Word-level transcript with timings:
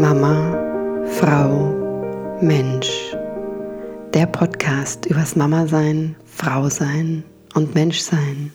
Mama, 0.00 1.04
Frau, 1.06 2.38
Mensch. 2.40 3.14
Der 4.12 4.26
Podcast 4.26 5.06
übers 5.06 5.36
Mama 5.36 5.68
sein, 5.68 6.16
Frau 6.26 6.68
sein 6.68 7.22
und 7.54 7.76
Mensch 7.76 8.00
sein. 8.00 8.50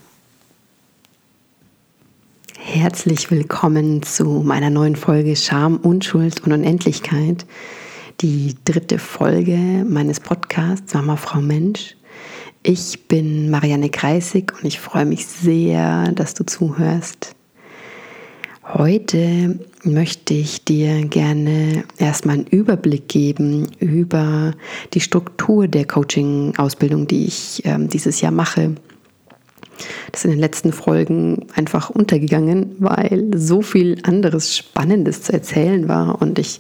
Herzlich 2.58 3.32
willkommen 3.32 4.04
zu 4.04 4.26
meiner 4.26 4.70
neuen 4.70 4.98
Folge 4.98 5.38
Scham, 5.38 5.78
Unschuld 5.78 6.46
und 6.46 6.52
Unendlichkeit. 6.52 7.46
Die 8.20 8.58
dritte 8.66 9.00
Folge 9.00 9.86
meines 9.88 10.20
Podcasts 10.20 10.94
Mama, 10.94 11.16
Frau, 11.16 11.40
Mensch. 11.40 11.96
Ich 12.64 13.08
bin 13.08 13.50
Marianne 13.50 13.90
Kreisig 13.90 14.54
und 14.60 14.66
ich 14.66 14.80
freue 14.82 15.06
mich 15.06 15.26
sehr, 15.26 16.12
dass 16.12 16.34
du 16.34 16.46
zuhörst. 16.46 17.34
Heute 18.72 19.58
möchte 19.84 20.36
ich 20.36 20.64
dir 20.64 21.04
gerne 21.08 21.86
erstmal 21.98 22.36
einen 22.36 22.46
Überblick 22.46 23.08
geben 23.08 23.68
über 23.80 24.54
die 24.94 25.02
Struktur 25.02 25.68
der 25.68 25.88
Coaching-Ausbildung, 25.88 27.08
die 27.08 27.26
ich 27.26 27.66
äh, 27.66 27.80
dieses 27.80 28.22
Jahr 28.22 28.32
mache. 28.32 28.76
Das 30.12 30.22
ist 30.22 30.26
in 30.26 30.32
den 30.32 30.40
letzten 30.40 30.72
Folgen 30.72 31.48
einfach 31.56 31.90
untergegangen, 31.90 32.76
weil 32.78 33.32
so 33.36 33.64
viel 33.64 33.98
anderes 34.04 34.56
Spannendes 34.56 35.24
zu 35.24 35.34
erzählen 35.34 35.88
war 35.88 36.22
und 36.22 36.38
ich 36.38 36.60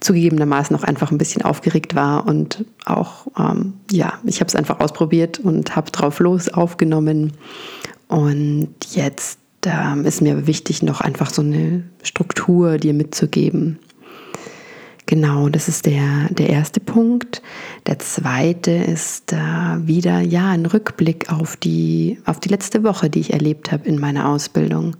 zugegebenermaßen 0.00 0.74
auch 0.74 0.84
einfach 0.84 1.10
ein 1.10 1.18
bisschen 1.18 1.42
aufgeregt 1.42 1.94
war 1.94 2.26
und 2.26 2.64
auch, 2.86 3.26
ähm, 3.38 3.74
ja, 3.90 4.14
ich 4.24 4.40
habe 4.40 4.48
es 4.48 4.56
einfach 4.56 4.80
ausprobiert 4.80 5.38
und 5.38 5.76
habe 5.76 5.90
drauf 5.90 6.18
los 6.18 6.48
aufgenommen. 6.48 7.34
Und 8.08 8.74
jetzt 8.94 9.38
da 9.62 9.94
ist 9.94 10.20
mir 10.20 10.46
wichtig, 10.46 10.82
noch 10.82 11.00
einfach 11.00 11.30
so 11.30 11.40
eine 11.40 11.84
Struktur 12.02 12.76
dir 12.78 12.92
mitzugeben. 12.92 13.78
Genau, 15.06 15.48
das 15.48 15.68
ist 15.68 15.86
der, 15.86 16.28
der 16.30 16.48
erste 16.48 16.80
Punkt. 16.80 17.42
Der 17.86 17.98
zweite 17.98 18.70
ist 18.70 19.32
äh, 19.32 19.36
wieder 19.36 20.20
ja 20.20 20.50
ein 20.50 20.66
Rückblick 20.66 21.30
auf 21.32 21.56
die, 21.56 22.18
auf 22.24 22.40
die 22.40 22.48
letzte 22.48 22.82
Woche, 22.82 23.10
die 23.10 23.20
ich 23.20 23.32
erlebt 23.32 23.72
habe 23.72 23.86
in 23.88 23.98
meiner 23.98 24.28
Ausbildung. 24.28 24.96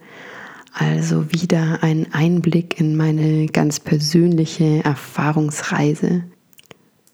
Also 0.75 1.33
wieder 1.33 1.79
ein 1.83 2.07
Einblick 2.13 2.81
in 2.81 2.97
meine 2.97 3.47
ganz 3.47 3.81
persönliche 3.81 4.85
Erfahrungsreise. 4.85 6.25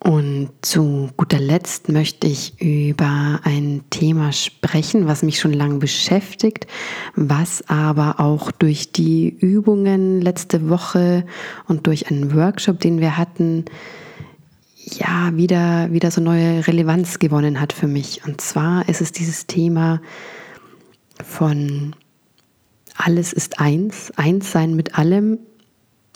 Und 0.09 0.49
zu 0.63 1.11
guter 1.19 1.39
Letzt 1.39 1.91
möchte 1.91 2.29
ich 2.29 2.59
über 2.63 3.41
ein 3.45 3.83
Thema 3.91 4.33
sprechen, 4.33 5.07
was 5.07 5.23
mich 5.23 5.39
schon 5.39 5.53
lange 5.53 5.81
beschäftigt, 5.81 6.67
was 7.15 7.69
aber 7.69 8.19
auch 8.19 8.51
durch 8.51 8.91
die 8.91 9.29
Übungen 9.29 10.23
letzte 10.23 10.71
Woche 10.71 11.27
und 11.67 11.87
durch 11.87 12.11
einen 12.11 12.35
Workshop, 12.35 12.81
den 12.81 13.03
wir 13.03 13.19
hatten, 13.19 13.67
ja, 14.83 15.33
wieder, 15.35 15.93
wieder 15.93 16.11
so 16.11 16.23
neue 16.23 16.67
Relevanz 16.67 17.19
gewonnen 17.19 17.61
hat 17.61 17.75
für 17.75 17.87
mich. 17.87 18.25
Und 18.25 18.41
zwar 18.41 18.89
ist 18.89 19.03
es 19.03 19.13
dieses 19.13 19.47
Thema 19.47 20.01
von 21.23 21.95
alles 22.97 23.35
ist 23.35 23.61
eins, 23.61 24.11
eins 24.17 24.53
sein 24.53 24.75
mit 24.75 24.99
allem 24.99 25.39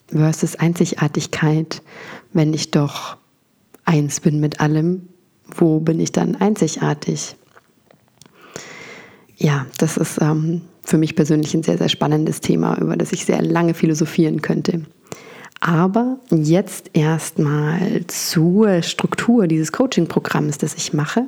versus 0.09 0.57
Einzigartigkeit, 0.57 1.83
wenn 2.33 2.55
ich 2.55 2.71
doch 2.71 3.19
eins 3.85 4.21
bin 4.21 4.41
mit 4.41 4.61
allem, 4.61 5.09
wo 5.47 5.81
bin 5.81 6.01
ich 6.01 6.13
dann 6.13 6.37
einzigartig? 6.37 7.37
Ja, 9.37 9.67
das 9.79 9.97
ist 9.97 10.21
ähm, 10.21 10.63
für 10.85 10.99
mich 10.99 11.17
persönlich 11.17 11.55
ein 11.55 11.63
sehr, 11.63 11.79
sehr 11.79 11.89
spannendes 11.89 12.41
Thema, 12.41 12.79
über 12.79 12.97
das 12.97 13.13
ich 13.13 13.25
sehr 13.25 13.43
lange 13.43 13.75
philosophieren 13.75 14.43
könnte. 14.43 14.83
Aber 15.61 16.19
jetzt 16.31 16.91
erstmal 16.93 18.05
zur 18.09 18.83
Struktur 18.83 19.47
dieses 19.47 19.71
Coaching-Programms, 19.73 20.59
das 20.59 20.75
ich 20.75 20.93
mache. 20.93 21.27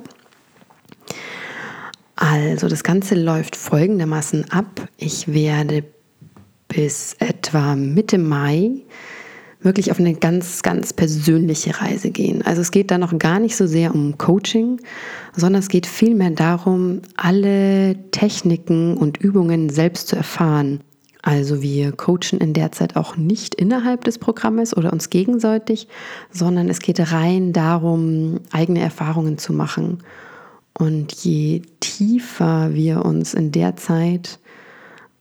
Also 2.17 2.67
das 2.67 2.83
Ganze 2.83 3.15
läuft 3.15 3.55
folgendermaßen 3.55 4.51
ab. 4.51 4.87
Ich 4.97 5.27
werde 5.33 5.83
bis 6.67 7.15
etwa 7.19 7.75
Mitte 7.75 8.17
Mai 8.17 8.71
wirklich 9.61 9.91
auf 9.91 9.99
eine 9.99 10.13
ganz, 10.13 10.61
ganz 10.61 10.93
persönliche 10.93 11.81
Reise 11.81 12.11
gehen. 12.11 12.45
Also 12.45 12.61
es 12.61 12.71
geht 12.71 12.91
da 12.91 12.97
noch 12.97 13.17
gar 13.17 13.39
nicht 13.39 13.55
so 13.55 13.67
sehr 13.67 13.95
um 13.95 14.17
Coaching, 14.17 14.79
sondern 15.35 15.61
es 15.61 15.69
geht 15.69 15.87
vielmehr 15.87 16.31
darum, 16.31 17.01
alle 17.15 17.95
Techniken 18.11 18.95
und 18.97 19.17
Übungen 19.17 19.69
selbst 19.69 20.07
zu 20.07 20.15
erfahren. 20.15 20.81
Also 21.21 21.63
wir 21.63 21.91
coachen 21.91 22.39
in 22.39 22.53
der 22.53 22.71
Zeit 22.71 22.95
auch 22.95 23.17
nicht 23.17 23.55
innerhalb 23.55 24.03
des 24.03 24.19
Programmes 24.19 24.77
oder 24.77 24.93
uns 24.93 25.09
gegenseitig, 25.09 25.87
sondern 26.29 26.69
es 26.69 26.79
geht 26.79 26.99
rein 27.11 27.51
darum, 27.51 28.41
eigene 28.51 28.81
Erfahrungen 28.81 29.39
zu 29.39 29.51
machen. 29.51 30.03
Und 30.77 31.13
je 31.13 31.63
tiefer 31.79 32.75
wir 32.75 33.03
uns 33.03 33.33
in 33.33 33.51
der 33.51 33.75
Zeit 33.75 34.37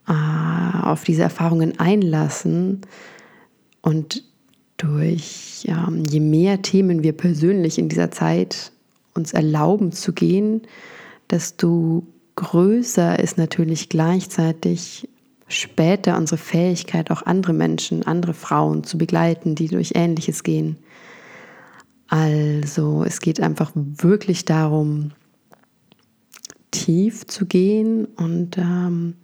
äh, 0.06 0.12
auf 0.82 1.04
diese 1.04 1.22
Erfahrungen 1.22 1.78
einlassen 1.80 2.82
und 3.84 4.24
durch 4.78 5.62
ja, 5.64 5.92
je 6.10 6.20
mehr 6.20 6.62
Themen 6.62 7.02
wir 7.02 7.12
persönlich 7.12 7.78
in 7.78 7.90
dieser 7.90 8.10
Zeit 8.10 8.72
uns 9.12 9.34
erlauben 9.34 9.92
zu 9.92 10.14
gehen, 10.14 10.62
desto 11.28 12.06
größer 12.36 13.18
ist 13.18 13.36
natürlich 13.36 13.90
gleichzeitig 13.90 15.08
später 15.48 16.16
unsere 16.16 16.38
Fähigkeit, 16.38 17.10
auch 17.10 17.26
andere 17.26 17.52
Menschen, 17.52 18.06
andere 18.06 18.32
Frauen 18.32 18.84
zu 18.84 18.96
begleiten, 18.96 19.54
die 19.54 19.68
durch 19.68 19.92
Ähnliches 19.94 20.42
gehen. 20.42 20.78
Also 22.08 23.04
es 23.04 23.20
geht 23.20 23.38
einfach 23.38 23.70
wirklich 23.74 24.46
darum, 24.46 25.10
tief 26.70 27.26
zu 27.26 27.44
gehen 27.44 28.06
und 28.16 28.56
ähm, 28.56 29.16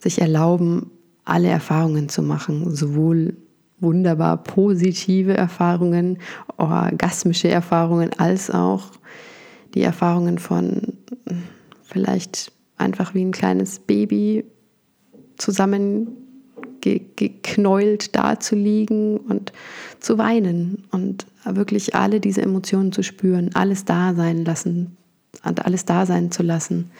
sich 0.00 0.22
erlauben, 0.22 0.90
alle 1.24 1.48
Erfahrungen 1.48 2.08
zu 2.08 2.22
machen, 2.22 2.74
sowohl 2.74 3.36
wunderbar 3.82 4.42
positive 4.42 5.36
Erfahrungen, 5.36 6.18
orgasmische 6.56 7.48
Erfahrungen, 7.48 8.10
als 8.18 8.50
auch 8.50 8.92
die 9.74 9.82
Erfahrungen 9.82 10.38
von 10.38 10.94
vielleicht 11.82 12.52
einfach 12.76 13.14
wie 13.14 13.24
ein 13.24 13.32
kleines 13.32 13.78
Baby 13.80 14.44
zusammengeknäult 15.36 18.16
da 18.16 18.40
zu 18.40 18.54
liegen 18.54 19.18
und 19.18 19.52
zu 20.00 20.16
weinen 20.18 20.84
und 20.90 21.26
wirklich 21.44 21.94
alle 21.94 22.20
diese 22.20 22.40
Emotionen 22.42 22.92
zu 22.92 23.02
spüren, 23.02 23.50
alles 23.54 23.84
da 23.84 24.14
sein 24.14 24.44
lassen, 24.44 24.96
alles 25.42 25.84
da 25.84 26.06
sein 26.06 26.30
zu 26.30 26.42
lassen. 26.42 26.90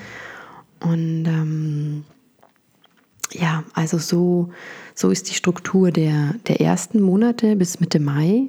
Und 0.81 1.25
ähm, 1.27 2.05
ja, 3.33 3.65
also 3.75 3.99
so, 3.99 4.51
so 4.95 5.11
ist 5.11 5.29
die 5.31 5.35
Struktur 5.35 5.91
der, 5.91 6.35
der 6.47 6.61
ersten 6.61 7.01
Monate 7.01 7.57
bis 7.57 7.81
Mitte 7.81 8.01
Mai. 8.01 8.49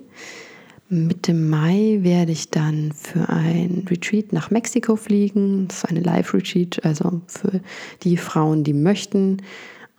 Mitte 0.90 1.34
Mai 1.34 2.00
werde 2.02 2.32
ich 2.32 2.52
dann 2.52 2.92
für 2.92 3.30
ein 3.30 3.86
Retreat 3.90 4.32
nach 4.32 4.52
Mexiko 4.52 4.96
fliegen. 4.96 5.68
Das 5.68 5.78
ist 5.78 5.86
eine 5.86 6.02
Live-Retreat, 6.02 6.86
also 6.86 7.22
für 7.28 7.62
die 8.04 8.18
Frauen, 8.18 8.64
die 8.64 8.74
möchten. 8.74 9.42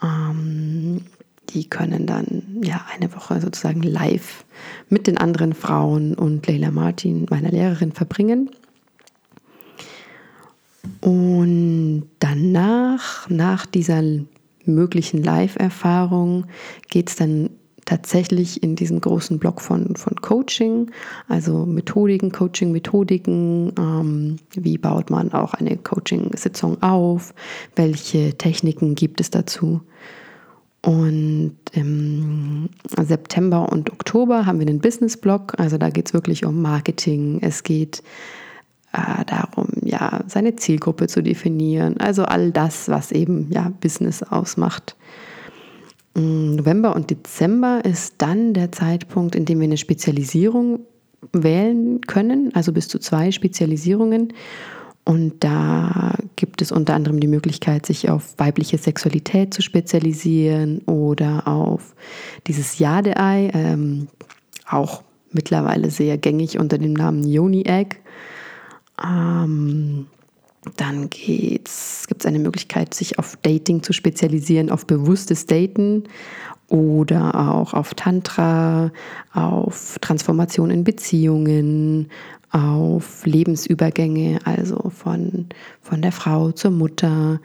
Ähm, 0.02 1.02
die 1.50 1.68
können 1.68 2.06
dann 2.06 2.60
ja 2.62 2.84
eine 2.94 3.14
Woche 3.14 3.40
sozusagen 3.40 3.82
live 3.82 4.44
mit 4.88 5.06
den 5.06 5.18
anderen 5.18 5.52
Frauen 5.52 6.14
und 6.14 6.46
Leila 6.46 6.70
Martin, 6.70 7.26
meiner 7.28 7.50
Lehrerin, 7.50 7.92
verbringen. 7.92 8.50
Und 11.00 12.04
danach, 12.18 13.28
nach 13.28 13.66
dieser 13.66 14.02
möglichen 14.66 15.22
Live-Erfahrungen 15.22 16.46
geht 16.88 17.10
es 17.10 17.16
dann 17.16 17.50
tatsächlich 17.84 18.62
in 18.62 18.76
diesen 18.76 19.00
großen 19.00 19.38
Block 19.38 19.60
von, 19.60 19.96
von 19.96 20.16
Coaching, 20.16 20.90
also 21.28 21.66
Methodiken, 21.66 22.32
Coaching-Methodiken, 22.32 23.72
ähm, 23.78 24.36
wie 24.52 24.78
baut 24.78 25.10
man 25.10 25.32
auch 25.32 25.54
eine 25.54 25.76
Coaching-Sitzung 25.76 26.82
auf, 26.82 27.34
welche 27.76 28.36
Techniken 28.38 28.94
gibt 28.94 29.20
es 29.20 29.30
dazu. 29.30 29.82
Und 30.82 31.56
im 31.72 32.68
September 33.02 33.70
und 33.72 33.90
Oktober 33.90 34.44
haben 34.44 34.60
wir 34.60 34.66
einen 34.66 34.80
Business-Blog, 34.80 35.54
also 35.58 35.78
da 35.78 35.88
geht 35.88 36.08
es 36.08 36.14
wirklich 36.14 36.44
um 36.44 36.60
Marketing, 36.60 37.38
es 37.40 37.62
geht 37.62 38.02
äh, 38.94 39.24
darum, 39.24 39.68
ja, 39.82 40.20
seine 40.28 40.54
Zielgruppe 40.56 41.08
zu 41.08 41.22
definieren. 41.22 41.98
Also 41.98 42.24
all 42.24 42.52
das, 42.52 42.88
was 42.88 43.10
eben 43.10 43.50
ja 43.50 43.72
Business 43.80 44.22
ausmacht. 44.22 44.96
Mm, 46.14 46.54
November 46.56 46.94
und 46.94 47.10
Dezember 47.10 47.84
ist 47.84 48.14
dann 48.18 48.54
der 48.54 48.70
Zeitpunkt, 48.70 49.34
in 49.34 49.44
dem 49.44 49.58
wir 49.58 49.64
eine 49.64 49.76
Spezialisierung 49.76 50.80
wählen 51.32 52.02
können, 52.02 52.54
also 52.54 52.72
bis 52.72 52.86
zu 52.86 52.98
zwei 52.98 53.32
Spezialisierungen. 53.32 54.32
Und 55.04 55.42
da 55.44 56.14
gibt 56.36 56.62
es 56.62 56.72
unter 56.72 56.94
anderem 56.94 57.20
die 57.20 57.26
Möglichkeit, 57.26 57.84
sich 57.84 58.08
auf 58.08 58.34
weibliche 58.38 58.78
Sexualität 58.78 59.52
zu 59.52 59.60
spezialisieren 59.60 60.78
oder 60.86 61.46
auf 61.46 61.94
dieses 62.46 62.78
Jade-Ei, 62.78 63.50
ähm, 63.52 64.08
auch 64.66 65.02
mittlerweile 65.32 65.90
sehr 65.90 66.16
gängig 66.16 66.58
unter 66.58 66.78
dem 66.78 66.94
Namen 66.94 67.24
Yoni-Egg. 67.24 67.96
Ähm, 69.02 70.06
dann 70.76 71.10
gibt 71.10 71.68
es 71.68 72.26
eine 72.26 72.38
Möglichkeit, 72.38 72.94
sich 72.94 73.18
auf 73.18 73.36
Dating 73.42 73.82
zu 73.82 73.92
spezialisieren, 73.92 74.70
auf 74.70 74.86
bewusstes 74.86 75.46
Daten 75.46 76.04
oder 76.68 77.34
auch 77.50 77.74
auf 77.74 77.94
Tantra, 77.94 78.90
auf 79.32 79.98
Transformation 80.00 80.70
in 80.70 80.84
Beziehungen, 80.84 82.08
auf 82.50 83.26
Lebensübergänge, 83.26 84.38
also 84.44 84.90
von, 84.90 85.46
von 85.82 86.00
der 86.00 86.12
Frau 86.12 86.52
zur 86.52 86.70
Mutter, 86.70 87.40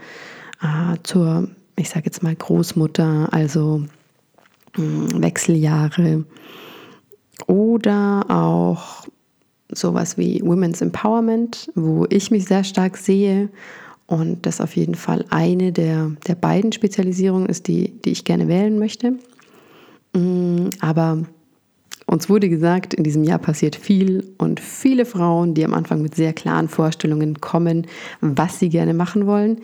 äh, 0.61 0.97
zur, 1.03 1.49
ich 1.75 1.89
sage 1.89 2.05
jetzt 2.05 2.23
mal, 2.23 2.35
Großmutter, 2.35 3.27
also 3.31 3.83
mh, 4.77 5.11
hm, 5.11 5.21
Wechseljahre. 5.21 6.23
Oder 7.47 8.25
auch 8.29 9.07
sowas 9.71 10.17
wie 10.17 10.41
Women's 10.43 10.81
Empowerment, 10.81 11.71
wo 11.75 12.05
ich 12.09 12.31
mich 12.31 12.45
sehr 12.45 12.63
stark 12.63 12.97
sehe 12.97 13.49
und 14.07 14.45
das 14.45 14.61
auf 14.61 14.75
jeden 14.75 14.95
Fall 14.95 15.25
eine 15.29 15.71
der, 15.71 16.11
der 16.27 16.35
beiden 16.35 16.71
Spezialisierungen 16.71 17.47
ist, 17.47 17.67
die, 17.67 17.93
die 18.01 18.11
ich 18.11 18.25
gerne 18.25 18.47
wählen 18.47 18.79
möchte. 18.79 19.13
Mm, 20.13 20.69
aber 20.81 21.23
uns 22.07 22.27
wurde 22.27 22.49
gesagt, 22.49 22.95
in 22.95 23.03
diesem 23.03 23.23
Jahr 23.23 23.37
passiert 23.37 23.75
viel 23.75 24.33
und 24.39 24.59
viele 24.59 25.05
Frauen, 25.05 25.53
die 25.53 25.63
am 25.63 25.75
Anfang 25.75 26.01
mit 26.01 26.15
sehr 26.15 26.33
klaren 26.33 26.67
Vorstellungen 26.67 27.39
kommen, 27.39 27.85
was 28.19 28.57
sie 28.57 28.69
gerne 28.69 28.95
machen 28.95 29.27
wollen, 29.27 29.61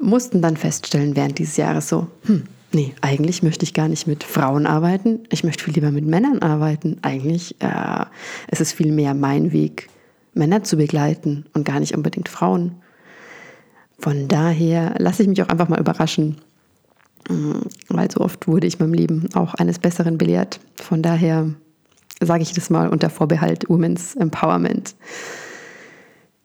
mussten 0.00 0.42
dann 0.42 0.56
feststellen 0.56 1.14
während 1.14 1.38
dieses 1.38 1.56
Jahres 1.56 1.88
so, 1.88 2.08
hm, 2.24 2.42
nee, 2.72 2.94
eigentlich 3.00 3.42
möchte 3.42 3.64
ich 3.64 3.74
gar 3.74 3.88
nicht 3.88 4.06
mit 4.06 4.24
Frauen 4.24 4.66
arbeiten, 4.66 5.20
ich 5.30 5.44
möchte 5.44 5.64
viel 5.64 5.74
lieber 5.74 5.90
mit 5.90 6.06
Männern 6.06 6.40
arbeiten. 6.40 6.98
Eigentlich 7.02 7.56
äh, 7.60 8.04
ist 8.50 8.60
es 8.60 8.72
viel 8.72 8.92
mehr 8.92 9.14
mein 9.14 9.52
Weg, 9.52 9.88
Männer 10.34 10.62
zu 10.62 10.76
begleiten 10.76 11.46
und 11.54 11.64
gar 11.64 11.80
nicht 11.80 11.96
unbedingt 11.96 12.28
Frauen. 12.28 12.76
Von 13.98 14.28
daher 14.28 14.94
lasse 14.98 15.22
ich 15.22 15.28
mich 15.28 15.42
auch 15.42 15.48
einfach 15.48 15.68
mal 15.68 15.80
überraschen, 15.80 16.36
mm, 17.28 17.60
weil 17.88 18.10
so 18.10 18.20
oft 18.20 18.48
wurde 18.48 18.66
ich 18.66 18.78
meinem 18.78 18.94
Leben 18.94 19.28
auch 19.34 19.54
eines 19.54 19.78
Besseren 19.78 20.16
belehrt. 20.16 20.60
Von 20.76 21.02
daher 21.02 21.50
sage 22.22 22.42
ich 22.42 22.52
das 22.52 22.70
mal 22.70 22.88
unter 22.88 23.10
Vorbehalt 23.10 23.68
Women's 23.68 24.14
Empowerment. 24.16 24.94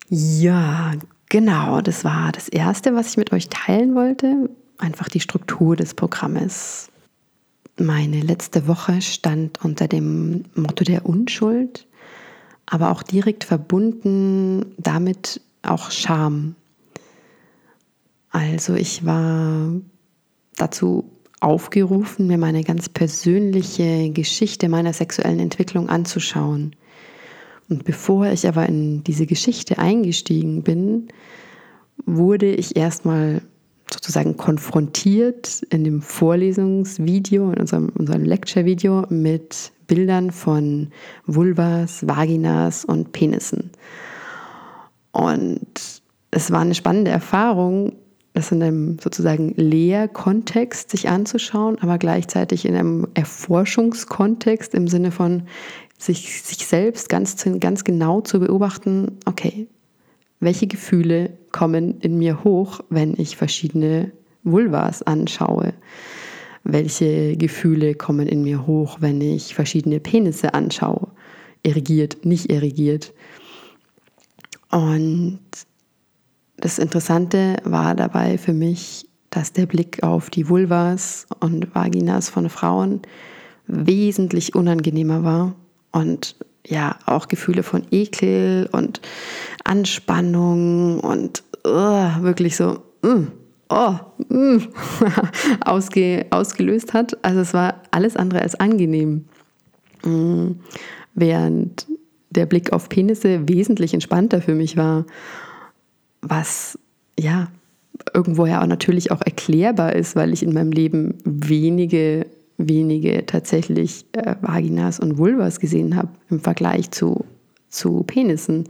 Ja, 0.10 0.94
genau, 1.30 1.82
das 1.82 2.04
war 2.04 2.32
das 2.32 2.50
Erste, 2.50 2.96
was 2.96 3.10
ich 3.12 3.18
mit 3.18 3.32
euch 3.32 3.50
teilen 3.50 3.96
wollte. 3.96 4.50
Einfach 4.78 5.10
die 5.10 5.20
Struktur 5.20 5.76
des 5.76 5.94
Programmes. 5.94 6.90
Meine 7.78 8.22
letzte 8.22 8.68
Woche 8.68 9.02
stand 9.02 9.64
unter 9.64 9.88
dem 9.88 10.46
Motto 10.54 10.84
der 10.84 11.06
Unschuld, 11.06 11.88
aber 12.66 12.92
auch 12.92 13.04
direkt 13.04 13.44
verbunden 13.44 14.74
damit 14.78 15.42
auch 15.62 15.92
Scham. 15.92 16.56
Also 18.30 18.76
ich 18.76 19.06
war 19.06 19.72
dazu 20.56 21.10
aufgerufen, 21.40 22.28
mir 22.28 22.38
meine 22.38 22.64
ganz 22.64 22.90
persönliche 22.90 24.10
Geschichte 24.12 24.68
meiner 24.70 24.94
sexuellen 24.94 25.40
Entwicklung 25.40 25.90
anzuschauen. 25.90 26.76
Und 27.70 27.84
bevor 27.84 28.28
ich 28.28 28.48
aber 28.48 28.68
in 28.68 29.04
diese 29.04 29.26
Geschichte 29.26 29.78
eingestiegen 29.80 30.64
bin, 30.64 31.08
wurde 32.06 32.54
ich 32.54 32.76
erstmal 32.76 33.42
sozusagen 33.92 34.38
konfrontiert 34.38 35.64
in 35.70 35.84
dem 35.84 36.02
Vorlesungsvideo, 36.02 37.52
in 37.52 37.60
unserem, 37.60 37.90
unserem 37.90 38.24
Lecture-Video 38.24 39.06
mit 39.10 39.72
Bildern 39.88 40.32
von 40.32 40.90
Vulvas, 41.26 42.08
Vaginas 42.08 42.86
und 42.86 43.12
Penissen. 43.12 43.72
Und 45.12 46.02
es 46.32 46.52
war 46.52 46.62
eine 46.62 46.76
spannende 46.76 47.12
Erfahrung, 47.12 47.94
das 48.34 48.52
in 48.52 48.62
einem 48.62 49.00
sozusagen 49.00 49.54
Lehrkontext 49.56 50.90
sich 50.90 51.08
anzuschauen, 51.08 51.80
aber 51.80 51.98
gleichzeitig 51.98 52.66
in 52.66 52.76
einem 52.76 53.08
Erforschungskontext 53.14 54.74
im 54.74 54.90
Sinne 54.90 55.12
von 55.12 55.44
sich, 55.98 56.44
sich 56.44 56.68
selbst 56.68 57.08
ganz, 57.08 57.46
ganz 57.60 57.86
genau 57.86 58.20
zu 58.22 58.40
beobachten, 58.42 59.20
okay, 59.26 59.68
welche 60.40 60.68
Gefühle 60.68 61.38
kommen 61.52 62.00
in 62.02 62.18
mir 62.18 62.44
hoch, 62.44 62.82
wenn 62.90 63.14
ich 63.18 63.38
verschiedene 63.38 64.12
Vulvas 64.44 65.02
anschaue? 65.04 65.74
Welche 66.64 67.38
Gefühle 67.38 67.96
kommen 67.96 68.28
in 68.28 68.44
mir 68.44 68.66
hoch, 68.66 68.98
wenn 69.00 69.22
ich 69.22 69.56
verschiedene 69.56 70.00
Penisse 70.00 70.54
anschaue? 70.54 71.08
Irrigiert, 71.64 72.26
nicht 72.26 72.52
irrigiert. 72.52 73.14
Und 74.72 75.40
das 76.58 76.80
Interessante 76.80 77.58
war 77.64 77.96
dabei 77.96 78.38
für 78.38 78.54
mich, 78.54 79.08
dass 79.30 79.54
der 79.54 79.66
Blick 79.66 80.02
auf 80.04 80.30
die 80.30 80.50
Vulvas 80.50 81.28
und 81.40 81.76
Vaginas 81.76 82.30
von 82.30 82.50
Frauen 82.50 83.02
wesentlich 83.68 84.56
unangenehmer 84.56 85.24
war 85.24 85.56
und 85.92 86.36
ja, 86.68 86.98
auch 87.06 87.28
Gefühle 87.28 87.64
von 87.64 87.84
Ekel 87.92 88.70
und 88.72 89.02
Anspannung 89.64 91.00
und 91.00 91.44
uh, 91.66 92.22
wirklich 92.22 92.56
so, 92.56 92.84
mm, 93.02 93.28
oh, 93.70 93.96
mm, 94.30 94.58
ausge, 95.66 96.26
ausgelöst 96.30 96.94
hat. 96.94 97.18
Also 97.24 97.42
es 97.42 97.54
war 97.54 97.82
alles 97.92 98.16
andere 98.16 98.42
als 98.42 98.56
angenehm. 98.56 99.26
Mm, 100.04 100.52
während 101.14 101.88
der 102.30 102.46
Blick 102.46 102.74
auf 102.74 102.90
Penisse 102.90 103.48
wesentlich 103.48 103.94
entspannter 103.94 104.42
für 104.42 104.56
mich 104.56 104.76
war 104.76 105.06
was 106.28 106.78
ja 107.20 107.48
irgendwo 108.14 108.46
ja 108.46 108.62
auch 108.62 108.68
natürlich 108.68 109.12
auch 109.12 109.22
erklärbar 109.22 109.94
ist, 109.94 110.16
weil 110.16 110.34
ich 110.34 110.44
in 110.44 110.54
meinem 110.54 110.72
Leben 110.72 111.18
wenige, 111.24 112.26
wenige 112.58 113.26
tatsächlich 113.26 114.06
äh, 114.14 114.36
Vaginas 114.42 115.00
und 115.00 115.18
Vulvas 115.18 115.60
gesehen 115.60 115.96
habe 115.96 116.10
im 116.30 116.40
Vergleich 116.40 116.92
zu, 116.92 117.26
zu 117.70 118.04
Penissen. 118.04 118.70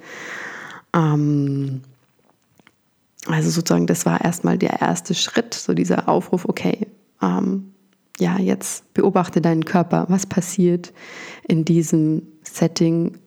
Ähm, 0.94 1.82
also 3.28 3.50
sozusagen, 3.50 3.88
das 3.88 4.06
war 4.06 4.24
erstmal 4.24 4.58
der 4.58 4.82
erste 4.82 5.14
Schritt, 5.14 5.54
so 5.54 5.74
dieser 5.74 6.08
Aufruf, 6.08 6.46
okay, 6.46 6.88
ähm, 7.22 7.72
ja, 8.20 8.38
jetzt 8.40 8.94
beobachte 8.94 9.42
deinen 9.42 9.66
Körper, 9.66 10.06
was 10.10 10.26
passiert 10.26 10.94
in 11.48 11.66
diesem 11.66 12.22
Setting, 12.44 13.18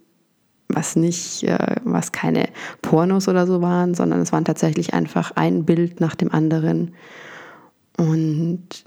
was 0.68 0.96
nicht, 0.96 1.42
äh, 1.44 1.76
was 1.84 2.12
keine 2.12 2.48
Pornos 2.80 3.28
oder 3.28 3.46
so 3.46 3.60
waren, 3.60 3.94
sondern 3.94 4.20
es 4.20 4.32
waren 4.32 4.44
tatsächlich 4.44 4.94
einfach 4.94 5.32
ein 5.34 5.64
Bild 5.64 6.00
nach 6.00 6.14
dem 6.14 6.32
anderen. 6.32 6.94
Und 7.96 8.84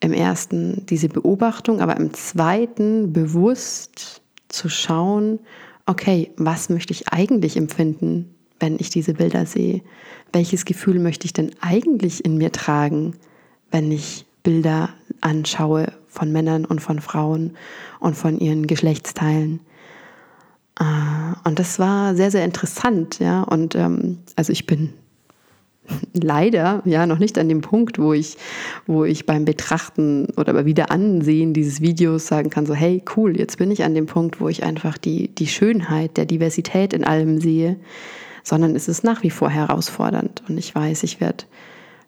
im 0.00 0.12
ersten 0.12 0.86
diese 0.86 1.08
Beobachtung, 1.08 1.80
aber 1.80 1.96
im 1.96 2.14
zweiten 2.14 3.12
bewusst 3.12 4.22
zu 4.48 4.68
schauen, 4.68 5.38
okay, 5.86 6.30
was 6.36 6.68
möchte 6.68 6.92
ich 6.92 7.08
eigentlich 7.08 7.56
empfinden, 7.56 8.34
wenn 8.58 8.76
ich 8.78 8.90
diese 8.90 9.14
Bilder 9.14 9.46
sehe? 9.46 9.82
Welches 10.32 10.64
Gefühl 10.64 10.98
möchte 10.98 11.26
ich 11.26 11.32
denn 11.32 11.50
eigentlich 11.60 12.24
in 12.24 12.36
mir 12.36 12.52
tragen, 12.52 13.14
wenn 13.70 13.90
ich 13.90 14.26
Bilder 14.42 14.90
anschaue 15.20 15.92
von 16.08 16.32
Männern 16.32 16.64
und 16.64 16.80
von 16.80 17.00
Frauen 17.00 17.56
und 18.00 18.16
von 18.16 18.38
ihren 18.38 18.66
Geschlechtsteilen? 18.66 19.60
Ah, 20.76 21.36
und 21.44 21.58
das 21.58 21.78
war 21.78 22.14
sehr, 22.14 22.30
sehr 22.30 22.44
interessant, 22.44 23.18
ja. 23.18 23.42
Und 23.42 23.74
ähm, 23.74 24.18
also 24.36 24.52
ich 24.52 24.66
bin 24.66 24.94
leider 26.12 26.82
ja 26.84 27.06
noch 27.06 27.18
nicht 27.18 27.38
an 27.38 27.48
dem 27.48 27.60
Punkt, 27.60 27.98
wo 27.98 28.12
ich, 28.12 28.36
wo 28.86 29.04
ich 29.04 29.26
beim 29.26 29.44
Betrachten 29.44 30.26
oder 30.36 30.52
beim 30.52 30.66
Wiederansehen 30.66 31.52
dieses 31.52 31.80
Videos 31.80 32.26
sagen 32.26 32.50
kann, 32.50 32.66
so 32.66 32.74
hey, 32.74 33.02
cool, 33.16 33.38
jetzt 33.38 33.58
bin 33.58 33.70
ich 33.70 33.84
an 33.84 33.94
dem 33.94 34.06
Punkt, 34.06 34.40
wo 34.40 34.48
ich 34.48 34.62
einfach 34.64 34.98
die, 34.98 35.28
die 35.28 35.46
Schönheit 35.46 36.16
der 36.16 36.26
Diversität 36.26 36.92
in 36.92 37.04
allem 37.04 37.40
sehe, 37.40 37.76
sondern 38.42 38.74
es 38.74 38.88
ist 38.88 39.04
nach 39.04 39.22
wie 39.22 39.30
vor 39.30 39.50
herausfordernd. 39.50 40.42
Und 40.48 40.58
ich 40.58 40.74
weiß, 40.74 41.02
ich 41.02 41.20
werde 41.20 41.44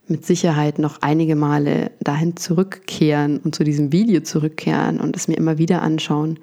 mit 0.09 0.27
Sicherheit 0.27 0.79
noch 0.79 1.01
einige 1.01 1.37
Male 1.37 1.91
dahin 2.01 2.37
zurückkehren 2.37 3.39
und 3.39 3.55
zu 3.55 3.65
diesem 3.65 3.93
Video 3.93 4.21
zurückkehren 4.21 5.01
und 5.01 5.17
es 5.17 5.29
mir 5.29 5.37
immer 5.37 5.59
wieder 5.59 5.83
anschauen 5.83 6.39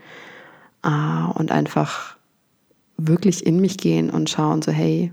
äh, 0.83 1.31
und 1.33 1.51
einfach 1.51 2.17
wirklich 2.97 3.45
in 3.45 3.59
mich 3.59 3.77
gehen 3.77 4.09
und 4.09 4.29
schauen, 4.29 4.61
so 4.61 4.71
hey, 4.71 5.11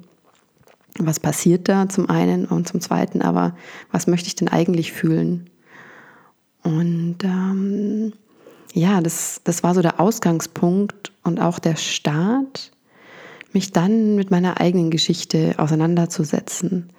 was 0.98 1.20
passiert 1.20 1.68
da 1.68 1.88
zum 1.88 2.08
einen 2.08 2.46
und 2.46 2.68
zum 2.68 2.80
zweiten, 2.80 3.22
aber 3.22 3.56
was 3.90 4.06
möchte 4.06 4.28
ich 4.28 4.34
denn 4.34 4.48
eigentlich 4.48 4.92
fühlen? 4.92 5.50
Und 6.62 7.18
ähm, 7.22 8.12
ja, 8.72 9.00
das, 9.00 9.40
das 9.44 9.62
war 9.62 9.74
so 9.74 9.82
der 9.82 10.00
Ausgangspunkt 10.00 11.12
und 11.22 11.40
auch 11.40 11.58
der 11.58 11.76
Start, 11.76 12.72
mich 13.52 13.72
dann 13.72 14.16
mit 14.16 14.30
meiner 14.30 14.60
eigenen 14.60 14.90
Geschichte 14.90 15.54
auseinanderzusetzen. 15.56 16.90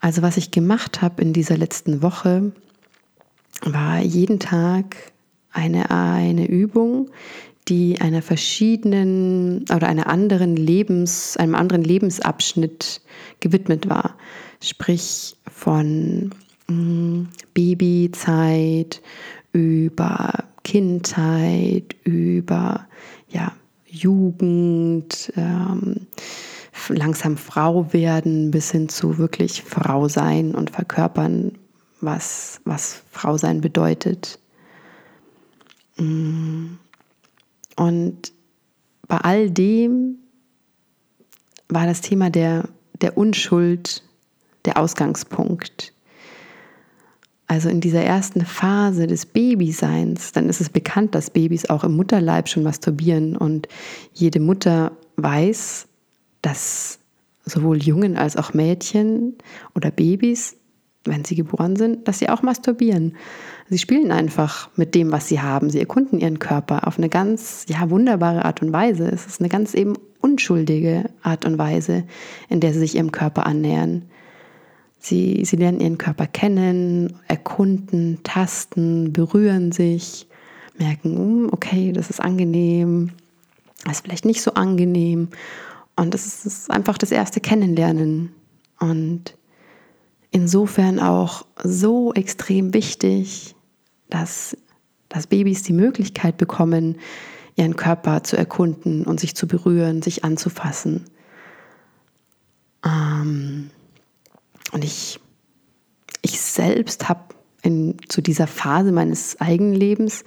Also 0.00 0.22
was 0.22 0.36
ich 0.36 0.50
gemacht 0.50 1.00
habe 1.00 1.22
in 1.22 1.32
dieser 1.32 1.56
letzten 1.56 2.02
Woche, 2.02 2.52
war 3.62 4.00
jeden 4.00 4.38
Tag 4.38 4.96
eine, 5.50 5.90
eine 5.90 6.46
Übung, 6.46 7.10
die 7.68 8.00
einer 8.00 8.22
verschiedenen 8.22 9.62
oder 9.74 9.88
einer 9.88 10.06
anderen 10.08 10.56
Lebens, 10.56 11.36
einem 11.36 11.54
anderen 11.54 11.82
Lebensabschnitt 11.82 13.00
gewidmet 13.40 13.88
war. 13.88 14.16
Sprich 14.60 15.36
von 15.50 16.30
mh, 16.68 16.74
hm, 16.74 17.28
Babyzeit 17.54 19.02
über 19.52 20.44
Kindheit, 20.62 21.96
über 22.04 22.86
ja, 23.28 23.52
Jugend, 23.86 25.32
ähm, 25.36 26.06
langsam 26.88 27.36
Frau 27.36 27.92
werden 27.92 28.50
bis 28.50 28.70
hin 28.70 28.88
zu 28.88 29.18
wirklich 29.18 29.62
Frau 29.62 30.08
sein 30.08 30.54
und 30.54 30.70
verkörpern, 30.70 31.52
was, 32.00 32.60
was 32.64 33.02
Frau 33.10 33.36
sein 33.36 33.60
bedeutet. 33.60 34.38
Mm. 35.96 36.76
Und 37.76 38.32
bei 39.06 39.18
all 39.18 39.50
dem 39.50 40.16
war 41.68 41.86
das 41.86 42.00
Thema 42.00 42.30
der, 42.30 42.68
der 43.00 43.16
Unschuld 43.16 44.02
der 44.64 44.78
Ausgangspunkt. 44.78 45.92
Also 47.48 47.68
in 47.68 47.80
dieser 47.80 48.02
ersten 48.02 48.44
Phase 48.44 49.06
des 49.06 49.26
Babyseins, 49.26 50.32
dann 50.32 50.48
ist 50.48 50.60
es 50.60 50.68
bekannt, 50.68 51.14
dass 51.14 51.30
Babys 51.30 51.70
auch 51.70 51.84
im 51.84 51.94
Mutterleib 51.94 52.48
schon 52.48 52.64
masturbieren 52.64 53.36
und 53.36 53.68
jede 54.12 54.40
Mutter 54.40 54.92
weiß, 55.16 55.86
dass 56.42 56.98
sowohl 57.44 57.80
Jungen 57.80 58.16
als 58.16 58.36
auch 58.36 58.52
Mädchen 58.52 59.36
oder 59.74 59.92
Babys, 59.92 60.56
wenn 61.06 61.24
sie 61.24 61.34
geboren 61.34 61.76
sind, 61.76 62.06
dass 62.08 62.18
sie 62.18 62.28
auch 62.28 62.42
masturbieren. 62.42 63.16
Sie 63.68 63.78
spielen 63.78 64.12
einfach 64.12 64.70
mit 64.76 64.94
dem, 64.94 65.12
was 65.12 65.28
sie 65.28 65.40
haben. 65.40 65.70
Sie 65.70 65.80
erkunden 65.80 66.20
ihren 66.20 66.38
Körper 66.38 66.86
auf 66.86 66.98
eine 66.98 67.08
ganz 67.08 67.66
ja, 67.68 67.90
wunderbare 67.90 68.44
Art 68.44 68.62
und 68.62 68.72
Weise. 68.72 69.08
Es 69.08 69.26
ist 69.26 69.40
eine 69.40 69.48
ganz 69.48 69.74
eben 69.74 69.94
unschuldige 70.20 71.10
Art 71.22 71.44
und 71.44 71.58
Weise, 71.58 72.04
in 72.48 72.60
der 72.60 72.72
sie 72.72 72.80
sich 72.80 72.96
ihrem 72.96 73.12
Körper 73.12 73.46
annähern. 73.46 74.04
Sie, 74.98 75.44
sie 75.44 75.56
lernen 75.56 75.80
ihren 75.80 75.98
Körper 75.98 76.26
kennen, 76.26 77.14
erkunden, 77.28 78.18
tasten, 78.24 79.12
berühren 79.12 79.70
sich, 79.70 80.26
merken, 80.78 81.16
hm, 81.16 81.48
okay, 81.52 81.92
das 81.92 82.10
ist 82.10 82.20
angenehm, 82.20 83.10
das 83.84 83.98
ist 83.98 84.04
vielleicht 84.04 84.24
nicht 84.24 84.42
so 84.42 84.54
angenehm. 84.54 85.28
Und 85.96 86.12
das 86.12 86.44
ist 86.44 86.70
einfach 86.70 86.98
das 86.98 87.12
erste 87.12 87.40
Kennenlernen. 87.40 88.32
Und 88.78 89.36
insofern 90.36 91.00
auch 91.00 91.46
so 91.64 92.12
extrem 92.12 92.74
wichtig, 92.74 93.56
dass, 94.10 94.54
dass 95.08 95.26
Babys 95.26 95.62
die 95.62 95.72
Möglichkeit 95.72 96.36
bekommen, 96.36 96.98
ihren 97.54 97.74
Körper 97.74 98.22
zu 98.22 98.36
erkunden 98.36 99.06
und 99.06 99.18
sich 99.18 99.34
zu 99.34 99.48
berühren, 99.48 100.02
sich 100.02 100.24
anzufassen. 100.24 101.06
Ähm, 102.84 103.70
und 104.72 104.84
ich, 104.84 105.20
ich 106.20 106.38
selbst 106.38 107.08
habe 107.08 107.34
zu 108.06 108.20
dieser 108.20 108.46
Phase 108.46 108.92
meines 108.92 109.40
eigenen 109.40 109.74
Lebens, 109.74 110.22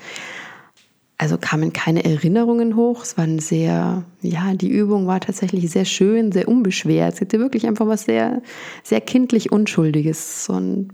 also 1.20 1.38
kamen 1.38 1.74
keine 1.74 2.06
Erinnerungen 2.06 2.78
hoch. 2.78 3.04
Es 3.04 3.18
waren 3.18 3.40
sehr, 3.40 4.06
ja, 4.22 4.54
die 4.54 4.70
Übung 4.70 5.06
war 5.06 5.20
tatsächlich 5.20 5.70
sehr 5.70 5.84
schön, 5.84 6.32
sehr 6.32 6.48
unbeschwert. 6.48 7.16
Es 7.16 7.22
hatte 7.22 7.40
wirklich 7.40 7.68
einfach 7.68 7.88
was 7.88 8.06
sehr, 8.06 8.42
sehr 8.84 9.02
kindlich 9.02 9.52
Unschuldiges 9.52 10.48
und 10.48 10.92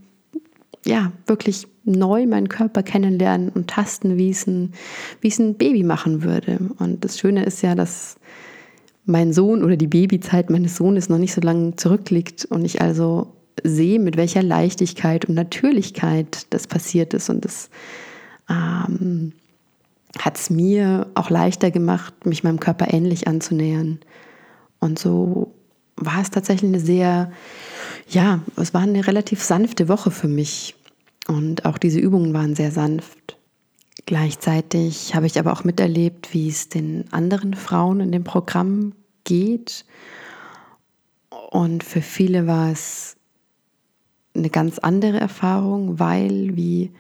ja, 0.84 1.12
wirklich 1.28 1.68
neu 1.84 2.26
meinen 2.26 2.50
Körper 2.50 2.82
kennenlernen 2.82 3.50
und 3.50 3.68
tasten, 3.68 4.18
wie 4.18 4.32
es 4.32 4.48
ein, 4.48 4.74
wie 5.22 5.28
es 5.28 5.38
ein 5.38 5.56
Baby 5.56 5.84
machen 5.84 6.24
würde. 6.24 6.60
Und 6.80 7.06
das 7.06 7.20
Schöne 7.20 7.46
ist 7.46 7.62
ja, 7.62 7.76
dass 7.76 8.18
mein 9.06 9.32
Sohn 9.32 9.64
oder 9.64 9.78
die 9.78 9.88
Babyzeit 9.88 10.50
meines 10.50 10.76
Sohnes 10.76 11.08
noch 11.08 11.20
nicht 11.20 11.34
so 11.34 11.42
lange 11.42 11.76
zurückliegt 11.76 12.46
und 12.46 12.66
ich 12.66 12.82
also 12.82 13.28
sehe, 13.64 14.00
mit 14.00 14.18
welcher 14.18 14.42
Leichtigkeit 14.42 15.26
und 15.26 15.36
Natürlichkeit 15.36 16.48
das 16.50 16.66
passiert 16.66 17.14
ist. 17.14 17.30
Und 17.30 17.46
das 17.46 17.70
ähm, 18.50 19.34
hat 20.20 20.38
es 20.38 20.50
mir 20.50 21.08
auch 21.16 21.30
leichter 21.30 21.72
gemacht, 21.72 22.26
mich 22.26 22.44
meinem 22.44 22.60
Körper 22.60 22.94
ähnlich 22.94 23.28
anzunähern. 23.28 24.00
Und 24.80 25.00
so 25.00 25.54
war 25.98 26.22
es 26.22 26.32
tatsächlich 26.32 26.70
eine 26.70 26.80
sehr, 26.80 27.32
ja, 28.10 28.42
es 28.56 28.74
war 28.74 28.82
eine 28.82 29.08
relativ 29.08 29.44
sanfte 29.44 29.88
Woche 29.88 30.12
für 30.12 30.28
mich. 30.28 30.76
Und 31.28 31.66
auch 31.66 31.78
diese 31.78 32.00
Übungen 32.00 32.34
waren 32.34 32.56
sehr 32.56 32.72
sanft. 32.72 33.38
Gleichzeitig 34.06 35.16
habe 35.16 35.26
ich 35.26 35.40
aber 35.40 35.52
auch 35.52 35.64
miterlebt, 35.64 36.34
wie 36.34 36.50
es 36.50 36.70
den 36.70 37.06
anderen 37.12 37.56
Frauen 37.56 38.00
in 38.02 38.12
dem 38.12 38.24
Programm 38.24 38.94
geht. 39.24 39.86
Und 41.50 41.84
für 41.84 42.02
viele 42.02 42.46
war 42.46 42.72
es 42.72 43.16
eine 44.36 44.50
ganz 44.50 44.78
andere 44.80 45.20
Erfahrung, 45.20 46.00
weil 46.00 46.56
wie, 46.56 46.92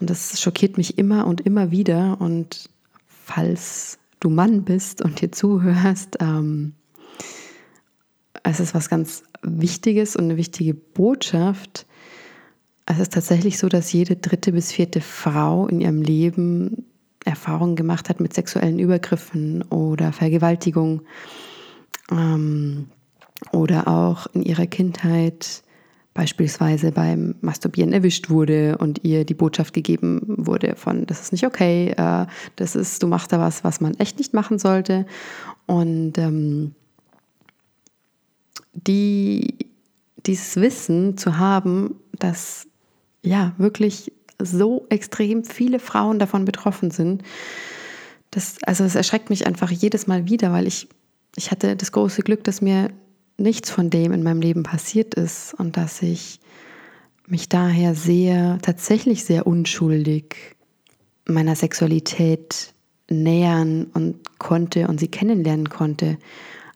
und 0.00 0.08
das 0.08 0.40
schockiert 0.40 0.76
mich 0.76 0.98
immer 0.98 1.26
und 1.26 1.42
immer 1.42 1.70
wieder, 1.70 2.20
und 2.20 2.70
falls 3.06 3.98
du 4.18 4.30
Mann 4.30 4.64
bist 4.64 5.02
und 5.02 5.20
dir 5.20 5.30
zuhörst, 5.30 6.16
ähm, 6.20 6.74
es 8.42 8.60
ist 8.60 8.74
was 8.74 8.88
ganz 8.88 9.22
Wichtiges 9.42 10.16
und 10.16 10.24
eine 10.24 10.36
wichtige 10.36 10.74
Botschaft. 10.74 11.86
Es 12.86 12.98
ist 12.98 13.12
tatsächlich 13.12 13.58
so, 13.58 13.68
dass 13.68 13.92
jede 13.92 14.16
dritte 14.16 14.52
bis 14.52 14.72
vierte 14.72 15.00
Frau 15.00 15.66
in 15.66 15.80
ihrem 15.80 16.02
Leben 16.02 16.86
Erfahrungen 17.24 17.76
gemacht 17.76 18.08
hat 18.08 18.20
mit 18.20 18.32
sexuellen 18.32 18.78
Übergriffen 18.78 19.62
oder 19.62 20.12
Vergewaltigung 20.12 21.02
ähm, 22.10 22.88
oder 23.52 23.88
auch 23.88 24.26
in 24.32 24.42
ihrer 24.42 24.66
Kindheit 24.66 25.62
beispielsweise 26.20 26.92
beim 26.92 27.34
Masturbieren 27.40 27.94
erwischt 27.94 28.28
wurde 28.28 28.76
und 28.76 29.02
ihr 29.04 29.24
die 29.24 29.32
Botschaft 29.32 29.72
gegeben 29.72 30.20
wurde 30.26 30.76
von, 30.76 31.06
das 31.06 31.22
ist 31.22 31.32
nicht 31.32 31.46
okay, 31.46 31.94
äh, 31.96 32.26
das 32.56 32.76
ist, 32.76 33.02
du 33.02 33.06
machst 33.06 33.32
da 33.32 33.40
was, 33.40 33.64
was 33.64 33.80
man 33.80 33.94
echt 33.94 34.18
nicht 34.18 34.34
machen 34.34 34.58
sollte. 34.58 35.06
Und 35.64 36.18
ähm, 36.18 36.74
die, 38.74 39.70
dieses 40.26 40.56
Wissen 40.56 41.16
zu 41.16 41.38
haben, 41.38 41.94
dass 42.18 42.66
ja 43.22 43.54
wirklich 43.56 44.12
so 44.38 44.84
extrem 44.90 45.42
viele 45.44 45.78
Frauen 45.78 46.18
davon 46.18 46.44
betroffen 46.44 46.90
sind, 46.90 47.22
das, 48.30 48.58
also 48.66 48.84
es 48.84 48.94
erschreckt 48.94 49.30
mich 49.30 49.46
einfach 49.46 49.70
jedes 49.70 50.06
Mal 50.06 50.28
wieder, 50.28 50.52
weil 50.52 50.66
ich, 50.66 50.86
ich 51.34 51.50
hatte 51.50 51.76
das 51.76 51.92
große 51.92 52.20
Glück, 52.20 52.44
dass 52.44 52.60
mir 52.60 52.90
nichts 53.40 53.70
von 53.70 53.90
dem 53.90 54.12
in 54.12 54.22
meinem 54.22 54.40
Leben 54.40 54.62
passiert 54.62 55.14
ist 55.14 55.54
und 55.54 55.76
dass 55.76 56.02
ich 56.02 56.40
mich 57.26 57.48
daher 57.48 57.94
sehr, 57.94 58.58
tatsächlich 58.62 59.24
sehr 59.24 59.46
unschuldig 59.46 60.56
meiner 61.26 61.54
Sexualität 61.54 62.74
nähern 63.08 63.84
und 63.94 64.38
konnte 64.38 64.88
und 64.88 64.98
sie 64.98 65.08
kennenlernen 65.08 65.68
konnte. 65.68 66.18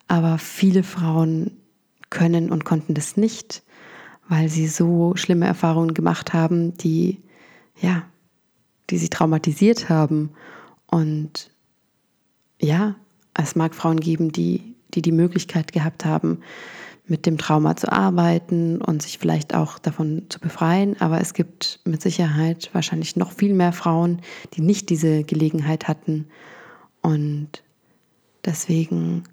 Aber 0.09 0.39
viele 0.39 0.83
Frauen 0.83 1.57
können 2.11 2.51
und 2.51 2.65
konnten 2.65 2.95
das 2.95 3.17
nicht, 3.17 3.63
weil 4.29 4.49
sie 4.49 4.69
so 4.69 5.17
schlimme 5.17 5.47
Erfahrungen 5.47 5.95
gemacht 5.95 6.33
haben, 6.33 6.77
die, 6.79 7.21
ja, 7.81 8.05
die 8.91 8.99
sie 8.99 9.09
traumatisiert 9.09 9.89
haben. 9.89 10.31
Und 10.87 11.51
ja, 12.61 12.95
es 13.35 13.57
mag 13.57 13.75
Frauen 13.75 13.99
geben, 13.99 14.31
die 14.31 14.74
die 14.95 15.03
die 15.03 15.13
Möglichkeit 15.13 15.73
gehabt 15.73 16.05
haben, 16.05 16.41
mit 17.07 17.27
dem 17.27 17.37
Trauma 17.37 17.77
zu 17.77 17.93
arbeiten 17.93 18.81
und 18.81 19.03
sich 19.03 19.19
vielleicht 19.19 19.55
auch 19.55 19.79
davon 19.79 20.23
zu 20.31 20.41
befreien. 20.41 20.99
Aber 21.01 21.21
es 21.21 21.35
gibt 21.35 21.81
mit 21.85 22.01
Sicherheit 22.01 22.71
wahrscheinlich 22.73 23.17
noch 23.17 23.33
viel 23.33 23.55
mehr 23.55 23.73
Frauen, 23.73 24.21
die 24.55 24.63
nicht 24.63 24.89
diese 24.89 25.25
Gelegenheit 25.25 25.87
hatten. 25.87 26.27
Und 27.03 27.63
deswegen, 28.45 29.25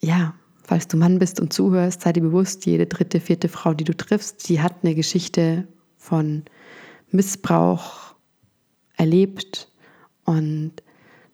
ja, 0.00 0.34
falls 0.64 0.88
du 0.88 0.96
Mann 0.96 1.20
bist 1.20 1.38
und 1.38 1.52
zuhörst, 1.52 2.02
sei 2.02 2.12
dir 2.12 2.22
bewusst, 2.22 2.66
jede 2.66 2.86
dritte, 2.86 3.20
vierte 3.20 3.48
Frau, 3.48 3.72
die 3.72 3.84
du 3.84 3.96
triffst, 3.96 4.48
die 4.48 4.60
hat 4.60 4.74
eine 4.82 4.96
Geschichte 4.96 5.68
von 5.96 6.42
Missbrauch 7.12 8.14
erlebt. 8.96 9.70
Und 10.24 10.72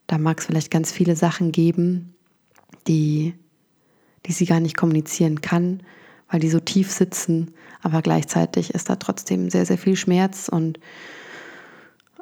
da 0.06 0.18
mag 0.18 0.40
es 0.40 0.46
vielleicht 0.46 0.70
ganz 0.70 0.92
viele 0.92 1.16
Sachen 1.16 1.50
geben, 1.50 2.11
die, 2.86 3.34
die 4.26 4.32
sie 4.32 4.46
gar 4.46 4.60
nicht 4.60 4.76
kommunizieren 4.76 5.40
kann, 5.40 5.82
weil 6.30 6.40
die 6.40 6.50
so 6.50 6.60
tief 6.60 6.90
sitzen, 6.90 7.54
aber 7.82 8.02
gleichzeitig 8.02 8.74
ist 8.74 8.88
da 8.88 8.96
trotzdem 8.96 9.50
sehr, 9.50 9.66
sehr 9.66 9.78
viel 9.78 9.96
Schmerz 9.96 10.48
und 10.48 10.78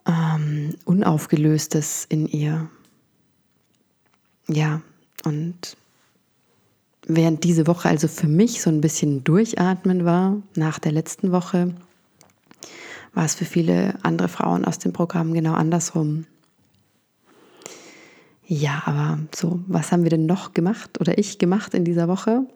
ähm, 0.06 0.74
Unaufgelöstes 0.84 2.06
in 2.08 2.26
ihr. 2.26 2.68
Ja, 4.48 4.80
Und 5.24 5.76
während 7.06 7.44
diese 7.44 7.66
Woche 7.66 7.88
also 7.88 8.08
für 8.08 8.26
mich 8.26 8.62
so 8.62 8.70
ein 8.70 8.80
bisschen 8.80 9.24
durchatmen 9.24 10.04
war, 10.04 10.42
nach 10.56 10.78
der 10.78 10.92
letzten 10.92 11.32
Woche, 11.32 11.74
war 13.14 13.24
es 13.24 13.34
für 13.34 13.44
viele 13.44 13.98
andere 14.02 14.28
Frauen 14.28 14.64
aus 14.64 14.78
dem 14.78 14.92
Programm 14.92 15.34
genau 15.34 15.54
andersrum. 15.54 16.26
Ja, 18.52 18.82
aber 18.84 19.20
so, 19.32 19.60
was 19.68 19.92
haben 19.92 20.02
wir 20.02 20.10
denn 20.10 20.26
noch 20.26 20.54
gemacht 20.54 21.00
oder 21.00 21.18
ich 21.18 21.38
gemacht 21.38 21.72
in 21.72 21.84
dieser 21.84 22.08
Woche? 22.08 22.48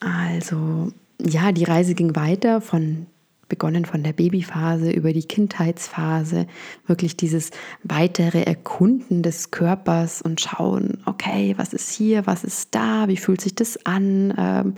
Also, 0.00 0.90
ja, 1.24 1.52
die 1.52 1.62
Reise 1.62 1.94
ging 1.94 2.16
weiter 2.16 2.60
von 2.60 3.06
begonnen 3.48 3.84
von 3.84 4.02
der 4.02 4.12
Babyphase 4.12 4.90
über 4.90 5.12
die 5.12 5.22
Kindheitsphase, 5.22 6.48
wirklich 6.88 7.16
dieses 7.16 7.52
weitere 7.84 8.42
Erkunden 8.42 9.22
des 9.22 9.52
Körpers 9.52 10.22
und 10.22 10.40
schauen, 10.40 11.02
okay, 11.06 11.54
was 11.56 11.72
ist 11.72 11.92
hier, 11.92 12.26
was 12.26 12.42
ist 12.42 12.74
da, 12.74 13.06
wie 13.06 13.16
fühlt 13.16 13.40
sich 13.40 13.54
das 13.54 13.86
an, 13.86 14.34
ähm, 14.36 14.74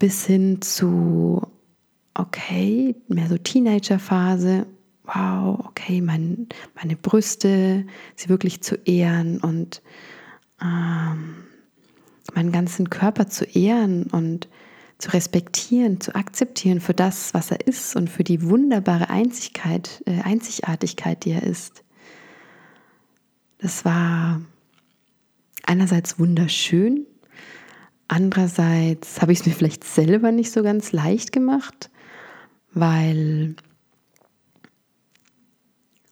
bis 0.00 0.26
hin 0.26 0.60
zu, 0.60 1.40
okay, 2.14 2.96
mehr 3.06 3.28
so 3.28 3.38
Teenagerphase, 3.38 4.66
wow, 5.06 5.58
okay, 5.66 6.00
mein, 6.00 6.48
meine 6.74 6.96
Brüste, 6.96 7.86
sie 8.14 8.28
wirklich 8.28 8.62
zu 8.62 8.76
ehren 8.84 9.40
und 9.40 9.82
ähm, 10.60 11.44
meinen 12.34 12.52
ganzen 12.52 12.90
Körper 12.90 13.28
zu 13.28 13.44
ehren 13.44 14.04
und 14.04 14.48
zu 14.98 15.12
respektieren, 15.12 16.00
zu 16.00 16.14
akzeptieren 16.14 16.80
für 16.80 16.94
das, 16.94 17.34
was 17.34 17.50
er 17.50 17.66
ist 17.66 17.96
und 17.96 18.08
für 18.08 18.24
die 18.24 18.42
wunderbare 18.42 19.10
Einzigkeit, 19.10 20.02
äh, 20.06 20.22
Einzigartigkeit, 20.22 21.24
die 21.24 21.32
er 21.32 21.42
ist. 21.42 21.84
Das 23.58 23.84
war 23.84 24.40
einerseits 25.64 26.18
wunderschön, 26.18 27.06
andererseits 28.08 29.20
habe 29.20 29.32
ich 29.32 29.40
es 29.40 29.46
mir 29.46 29.52
vielleicht 29.52 29.84
selber 29.84 30.32
nicht 30.32 30.52
so 30.52 30.62
ganz 30.62 30.92
leicht 30.92 31.32
gemacht, 31.32 31.90
weil 32.72 33.56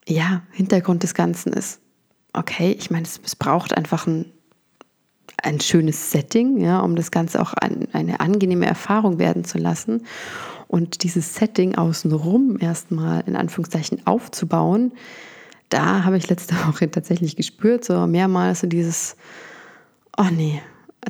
ja, 0.08 0.42
Hintergrund 0.52 1.02
des 1.02 1.14
Ganzen 1.14 1.52
ist, 1.52 1.80
okay, 2.32 2.76
ich 2.78 2.90
meine, 2.90 3.04
es, 3.04 3.20
es 3.24 3.36
braucht 3.36 3.76
einfach 3.76 4.06
ein 4.06 4.32
ein 5.42 5.60
schönes 5.60 6.10
Setting, 6.10 6.58
ja, 6.58 6.80
um 6.80 6.96
das 6.96 7.10
Ganze 7.10 7.40
auch 7.40 7.54
ein, 7.54 7.88
eine 7.92 8.20
angenehme 8.20 8.66
Erfahrung 8.66 9.18
werden 9.18 9.44
zu 9.44 9.58
lassen. 9.58 10.06
Und 10.68 11.02
dieses 11.02 11.34
Setting 11.34 11.74
außenrum 11.74 12.58
erstmal 12.60 13.22
in 13.26 13.36
Anführungszeichen 13.36 14.06
aufzubauen, 14.06 14.92
da 15.68 16.04
habe 16.04 16.16
ich 16.16 16.28
letzte 16.28 16.54
Woche 16.66 16.90
tatsächlich 16.90 17.36
gespürt, 17.36 17.84
so 17.84 18.06
mehrmals 18.06 18.60
so 18.60 18.66
dieses, 18.66 19.16
oh 20.16 20.28
nee, 20.30 20.62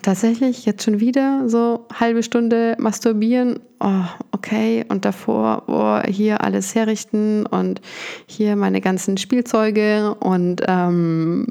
tatsächlich 0.03 0.67
jetzt 0.67 0.85
schon 0.85 1.01
wieder 1.01 1.49
so 1.49 1.87
halbe 1.93 2.23
Stunde 2.23 2.77
masturbieren, 2.79 3.61
oh, 3.81 4.05
okay, 4.33 4.85
und 4.89 5.05
davor, 5.05 5.65
oh, 5.67 6.01
hier 6.09 6.43
alles 6.43 6.75
herrichten 6.75 7.47
und 7.47 7.81
hier 8.27 8.57
meine 8.57 8.81
ganzen 8.81 9.17
Spielzeuge 9.17 10.15
und 10.21 10.63
ähm, 10.67 11.47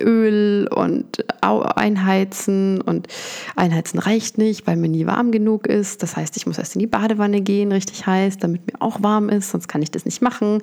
Öl 0.00 0.68
und 0.72 1.24
einheizen 1.40 2.80
und 2.80 3.08
einheizen 3.56 3.98
reicht 3.98 4.38
nicht, 4.38 4.66
weil 4.66 4.76
mir 4.76 4.88
nie 4.88 5.06
warm 5.06 5.32
genug 5.32 5.66
ist. 5.66 6.02
Das 6.02 6.16
heißt, 6.16 6.36
ich 6.36 6.46
muss 6.46 6.58
erst 6.58 6.76
in 6.76 6.80
die 6.80 6.86
Badewanne 6.86 7.40
gehen, 7.40 7.72
richtig 7.72 8.06
heiß, 8.06 8.38
damit 8.38 8.66
mir 8.66 8.80
auch 8.80 9.02
warm 9.02 9.28
ist, 9.28 9.50
sonst 9.50 9.68
kann 9.68 9.82
ich 9.82 9.90
das 9.90 10.04
nicht 10.04 10.22
machen. 10.22 10.62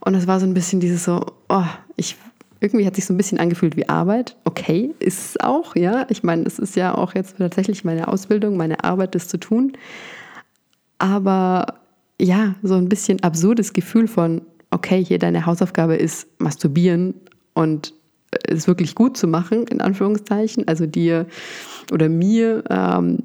Und 0.00 0.14
es 0.14 0.26
war 0.26 0.40
so 0.40 0.46
ein 0.46 0.54
bisschen 0.54 0.80
dieses 0.80 1.04
so, 1.04 1.24
oh, 1.48 1.64
ich 1.96 2.16
irgendwie 2.64 2.86
hat 2.86 2.94
sich 2.94 3.04
so 3.04 3.12
ein 3.12 3.18
bisschen 3.18 3.38
angefühlt 3.38 3.76
wie 3.76 3.88
Arbeit. 3.90 4.36
Okay, 4.44 4.94
ist 4.98 5.18
es 5.18 5.40
auch, 5.40 5.76
ja. 5.76 6.06
Ich 6.08 6.22
meine, 6.22 6.44
es 6.44 6.58
ist 6.58 6.76
ja 6.76 6.94
auch 6.94 7.14
jetzt 7.14 7.36
tatsächlich 7.36 7.84
meine 7.84 8.08
Ausbildung, 8.08 8.56
meine 8.56 8.82
Arbeit, 8.82 9.14
das 9.14 9.28
zu 9.28 9.36
tun. 9.36 9.72
Aber 10.98 11.80
ja, 12.18 12.54
so 12.62 12.76
ein 12.76 12.88
bisschen 12.88 13.22
absurdes 13.22 13.74
Gefühl 13.74 14.08
von, 14.08 14.40
okay, 14.70 15.04
hier 15.04 15.18
deine 15.18 15.44
Hausaufgabe 15.44 15.96
ist 15.96 16.26
masturbieren 16.40 17.14
und 17.52 17.92
es 18.48 18.66
wirklich 18.66 18.94
gut 18.94 19.18
zu 19.18 19.26
machen, 19.26 19.66
in 19.66 19.82
Anführungszeichen, 19.82 20.66
also 20.66 20.86
dir 20.86 21.26
oder 21.92 22.08
mir 22.08 22.64
ähm, 22.70 23.18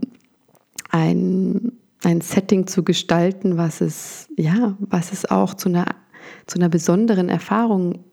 ein, 0.89 1.71
ein 2.03 2.19
Setting 2.19 2.67
zu 2.67 2.83
gestalten, 2.83 3.55
was 3.55 3.79
es, 3.79 4.27
ja, 4.35 4.75
was 4.79 5.13
es 5.13 5.29
auch 5.31 5.53
zu 5.53 5.69
einer, 5.69 5.85
zu 6.45 6.59
einer 6.59 6.69
besonderen 6.69 7.29
Erfahrung, 7.29 8.03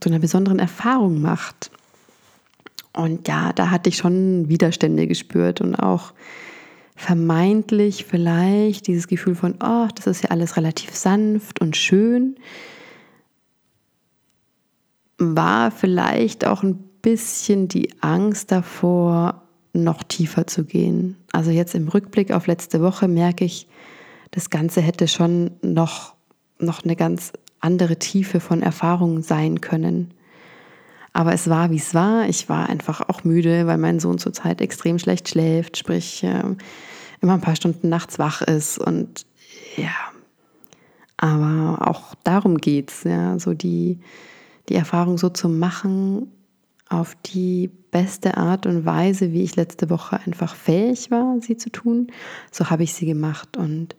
zu 0.00 0.08
einer 0.08 0.18
besonderen 0.18 0.58
Erfahrung 0.58 1.20
macht. 1.20 1.70
Und 2.92 3.28
ja, 3.28 3.52
da 3.52 3.70
hatte 3.70 3.88
ich 3.88 3.96
schon 3.96 4.48
Widerstände 4.48 5.06
gespürt 5.06 5.60
und 5.60 5.74
auch 5.76 6.12
vermeintlich 6.96 8.04
vielleicht 8.04 8.88
dieses 8.88 9.06
Gefühl 9.06 9.36
von, 9.36 9.54
oh, 9.62 9.86
das 9.94 10.06
ist 10.06 10.24
ja 10.24 10.30
alles 10.30 10.56
relativ 10.56 10.94
sanft 10.94 11.60
und 11.60 11.76
schön 11.76 12.36
war 15.18 15.70
vielleicht 15.70 16.46
auch 16.46 16.62
ein 16.62 16.76
bisschen 17.02 17.68
die 17.68 17.90
Angst 18.00 18.50
davor, 18.52 19.42
noch 19.72 20.02
tiefer 20.02 20.46
zu 20.46 20.64
gehen. 20.64 21.16
Also 21.32 21.50
jetzt 21.50 21.74
im 21.74 21.88
Rückblick 21.88 22.32
auf 22.32 22.46
letzte 22.46 22.80
Woche 22.80 23.06
merke 23.06 23.44
ich, 23.44 23.68
das 24.30 24.50
Ganze 24.50 24.80
hätte 24.80 25.08
schon 25.08 25.52
noch, 25.62 26.14
noch 26.58 26.84
eine 26.84 26.96
ganz 26.96 27.32
andere 27.60 27.98
Tiefe 27.98 28.40
von 28.40 28.62
Erfahrung 28.62 29.22
sein 29.22 29.60
können. 29.60 30.14
Aber 31.12 31.32
es 31.32 31.48
war, 31.48 31.70
wie 31.70 31.76
es 31.76 31.94
war. 31.94 32.28
Ich 32.28 32.48
war 32.48 32.68
einfach 32.68 33.08
auch 33.08 33.24
müde, 33.24 33.66
weil 33.66 33.78
mein 33.78 33.98
Sohn 33.98 34.18
zurzeit 34.18 34.60
extrem 34.60 34.98
schlecht 34.98 35.28
schläft, 35.28 35.76
sprich 35.76 36.22
äh, 36.22 36.42
immer 37.20 37.34
ein 37.34 37.40
paar 37.40 37.56
Stunden 37.56 37.88
nachts 37.88 38.18
wach 38.18 38.42
ist. 38.42 38.78
Und 38.78 39.26
ja, 39.76 39.96
aber 41.16 41.88
auch 41.88 42.14
darum 42.22 42.58
geht 42.58 42.90
es, 42.90 43.04
ja, 43.04 43.38
so 43.38 43.54
die, 43.54 43.98
die 44.68 44.74
Erfahrung 44.74 45.18
so 45.18 45.28
zu 45.28 45.48
machen, 45.48 46.30
auf 46.88 47.16
die 47.26 47.68
beste 47.90 48.36
Art 48.36 48.66
und 48.66 48.84
Weise, 48.86 49.32
wie 49.32 49.42
ich 49.42 49.56
letzte 49.56 49.90
Woche 49.90 50.20
einfach 50.24 50.54
fähig 50.54 51.10
war, 51.10 51.38
sie 51.40 51.56
zu 51.56 51.70
tun. 51.70 52.08
So 52.50 52.70
habe 52.70 52.82
ich 52.82 52.94
sie 52.94 53.06
gemacht. 53.06 53.56
Und 53.56 53.96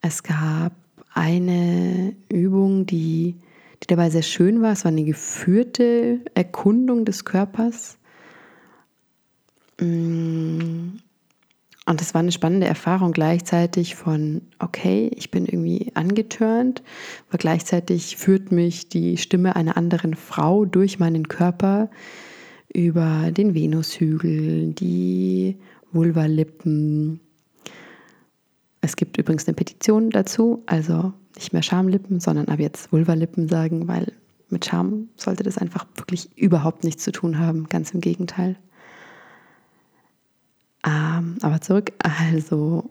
es 0.00 0.22
gab 0.22 0.72
eine 1.14 2.14
Übung, 2.30 2.86
die, 2.86 3.36
die 3.82 3.86
dabei 3.86 4.10
sehr 4.10 4.22
schön 4.22 4.62
war. 4.62 4.72
Es 4.72 4.84
war 4.84 4.92
eine 4.92 5.04
geführte 5.04 6.20
Erkundung 6.34 7.04
des 7.04 7.24
Körpers. 7.24 7.98
Mm, 9.80 10.98
und 11.84 12.00
das 12.00 12.14
war 12.14 12.20
eine 12.20 12.32
spannende 12.32 12.66
Erfahrung 12.66 13.12
gleichzeitig 13.12 13.96
von, 13.96 14.42
okay, 14.60 15.10
ich 15.16 15.30
bin 15.32 15.46
irgendwie 15.46 15.90
angetörnt, 15.94 16.82
aber 17.28 17.38
gleichzeitig 17.38 18.16
führt 18.16 18.52
mich 18.52 18.88
die 18.88 19.16
Stimme 19.16 19.56
einer 19.56 19.76
anderen 19.76 20.14
Frau 20.14 20.64
durch 20.64 21.00
meinen 21.00 21.26
Körper 21.26 21.90
über 22.72 23.32
den 23.32 23.54
Venushügel, 23.54 24.72
die 24.72 25.56
Vulvalippen. 25.90 27.20
Es 28.82 28.96
gibt 28.96 29.16
übrigens 29.16 29.46
eine 29.46 29.54
Petition 29.54 30.10
dazu, 30.10 30.64
also 30.66 31.12
nicht 31.36 31.52
mehr 31.52 31.62
Schamlippen, 31.62 32.20
sondern 32.20 32.48
ab 32.48 32.58
jetzt 32.58 32.92
Vulvalippen 32.92 33.48
sagen, 33.48 33.88
weil 33.88 34.12
mit 34.50 34.66
Scham 34.66 35.08
sollte 35.16 35.44
das 35.44 35.56
einfach 35.56 35.86
wirklich 35.94 36.36
überhaupt 36.36 36.84
nichts 36.84 37.04
zu 37.04 37.12
tun 37.12 37.38
haben, 37.38 37.68
ganz 37.68 37.92
im 37.92 38.00
Gegenteil. 38.00 38.56
Ähm, 40.84 41.38
aber 41.42 41.60
zurück, 41.60 41.92
also 41.98 42.90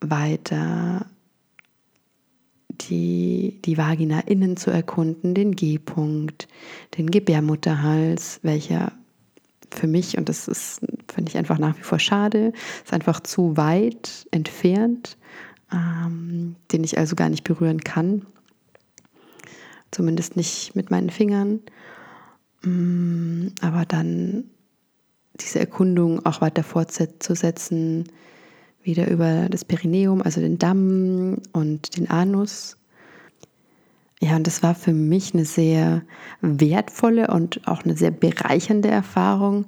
weiter 0.00 1.06
die, 2.70 3.60
die 3.64 3.76
Vagina 3.76 4.20
innen 4.20 4.56
zu 4.56 4.70
erkunden, 4.70 5.34
den 5.34 5.56
G-Punkt, 5.56 6.48
den 6.96 7.10
Gebärmutterhals, 7.10 8.38
welcher 8.42 8.92
für 9.72 9.86
mich, 9.86 10.18
und 10.18 10.28
das 10.28 10.48
ist, 10.48 10.80
finde 11.12 11.30
ich 11.30 11.36
einfach 11.36 11.58
nach 11.58 11.76
wie 11.76 11.82
vor 11.82 11.98
schade, 11.98 12.52
ist 12.84 12.92
einfach 12.92 13.20
zu 13.20 13.56
weit 13.56 14.26
entfernt, 14.30 15.16
ähm, 15.72 16.56
den 16.70 16.84
ich 16.84 16.98
also 16.98 17.16
gar 17.16 17.28
nicht 17.28 17.44
berühren 17.44 17.80
kann. 17.80 18.26
Zumindest 19.90 20.36
nicht 20.36 20.74
mit 20.74 20.90
meinen 20.90 21.10
Fingern. 21.10 21.60
Mm, 22.62 23.48
aber 23.60 23.84
dann 23.84 24.44
diese 25.40 25.60
Erkundung 25.60 26.24
auch 26.24 26.40
weiter 26.40 26.62
fortzusetzen, 26.62 28.04
wieder 28.82 29.08
über 29.10 29.48
das 29.48 29.64
Perineum, 29.64 30.22
also 30.22 30.40
den 30.40 30.58
Damm 30.58 31.38
und 31.52 31.96
den 31.96 32.10
Anus. 32.10 32.76
Ja, 34.22 34.36
und 34.36 34.46
das 34.46 34.62
war 34.62 34.76
für 34.76 34.92
mich 34.92 35.34
eine 35.34 35.44
sehr 35.44 36.02
wertvolle 36.42 37.26
und 37.26 37.66
auch 37.66 37.82
eine 37.82 37.96
sehr 37.96 38.12
bereichernde 38.12 38.88
Erfahrung, 38.88 39.66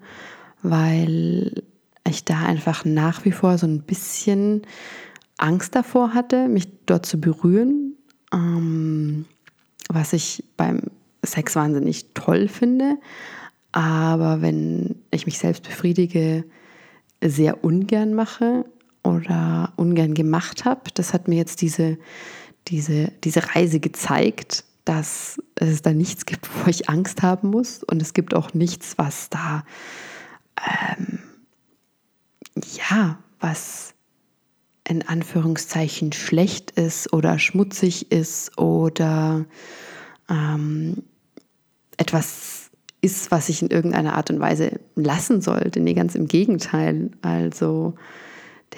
weil 0.62 1.64
ich 2.08 2.24
da 2.24 2.38
einfach 2.42 2.84
nach 2.84 3.24
wie 3.24 3.32
vor 3.32 3.58
so 3.58 3.66
ein 3.66 3.82
bisschen 3.82 4.62
Angst 5.38 5.74
davor 5.74 6.14
hatte, 6.14 6.46
mich 6.46 6.68
dort 6.86 7.04
zu 7.04 7.20
berühren, 7.20 7.96
ähm, 8.32 9.24
was 9.88 10.12
ich 10.12 10.44
beim 10.56 10.82
Sex 11.24 11.56
wahnsinnig 11.56 12.14
toll 12.14 12.46
finde, 12.46 12.98
aber 13.72 14.40
wenn 14.40 14.94
ich 15.10 15.26
mich 15.26 15.40
selbst 15.40 15.64
befriedige, 15.64 16.44
sehr 17.20 17.64
ungern 17.64 18.14
mache 18.14 18.66
oder 19.02 19.72
ungern 19.74 20.14
gemacht 20.14 20.64
habe. 20.64 20.82
Das 20.94 21.12
hat 21.12 21.26
mir 21.26 21.36
jetzt 21.36 21.60
diese, 21.60 21.98
diese, 22.68 23.12
diese 23.24 23.54
Reise 23.54 23.80
gezeigt, 23.80 24.64
dass 24.84 25.40
es 25.54 25.82
da 25.82 25.92
nichts 25.92 26.26
gibt, 26.26 26.48
wo 26.64 26.68
ich 26.68 26.88
Angst 26.88 27.22
haben 27.22 27.50
muss. 27.50 27.82
Und 27.82 28.02
es 28.02 28.14
gibt 28.14 28.34
auch 28.34 28.54
nichts, 28.54 28.98
was 28.98 29.30
da, 29.30 29.64
ähm, 30.96 31.18
ja, 32.90 33.18
was 33.40 33.94
in 34.86 35.06
Anführungszeichen 35.06 36.12
schlecht 36.12 36.72
ist 36.72 37.12
oder 37.12 37.38
schmutzig 37.38 38.12
ist 38.12 38.58
oder 38.58 39.46
ähm, 40.28 41.02
etwas 41.96 42.70
ist, 43.00 43.30
was 43.30 43.48
ich 43.48 43.62
in 43.62 43.70
irgendeiner 43.70 44.14
Art 44.14 44.30
und 44.30 44.40
Weise 44.40 44.80
lassen 44.94 45.40
sollte. 45.40 45.80
Nee, 45.80 45.94
ganz 45.94 46.14
im 46.14 46.26
Gegenteil. 46.26 47.10
Also 47.22 47.94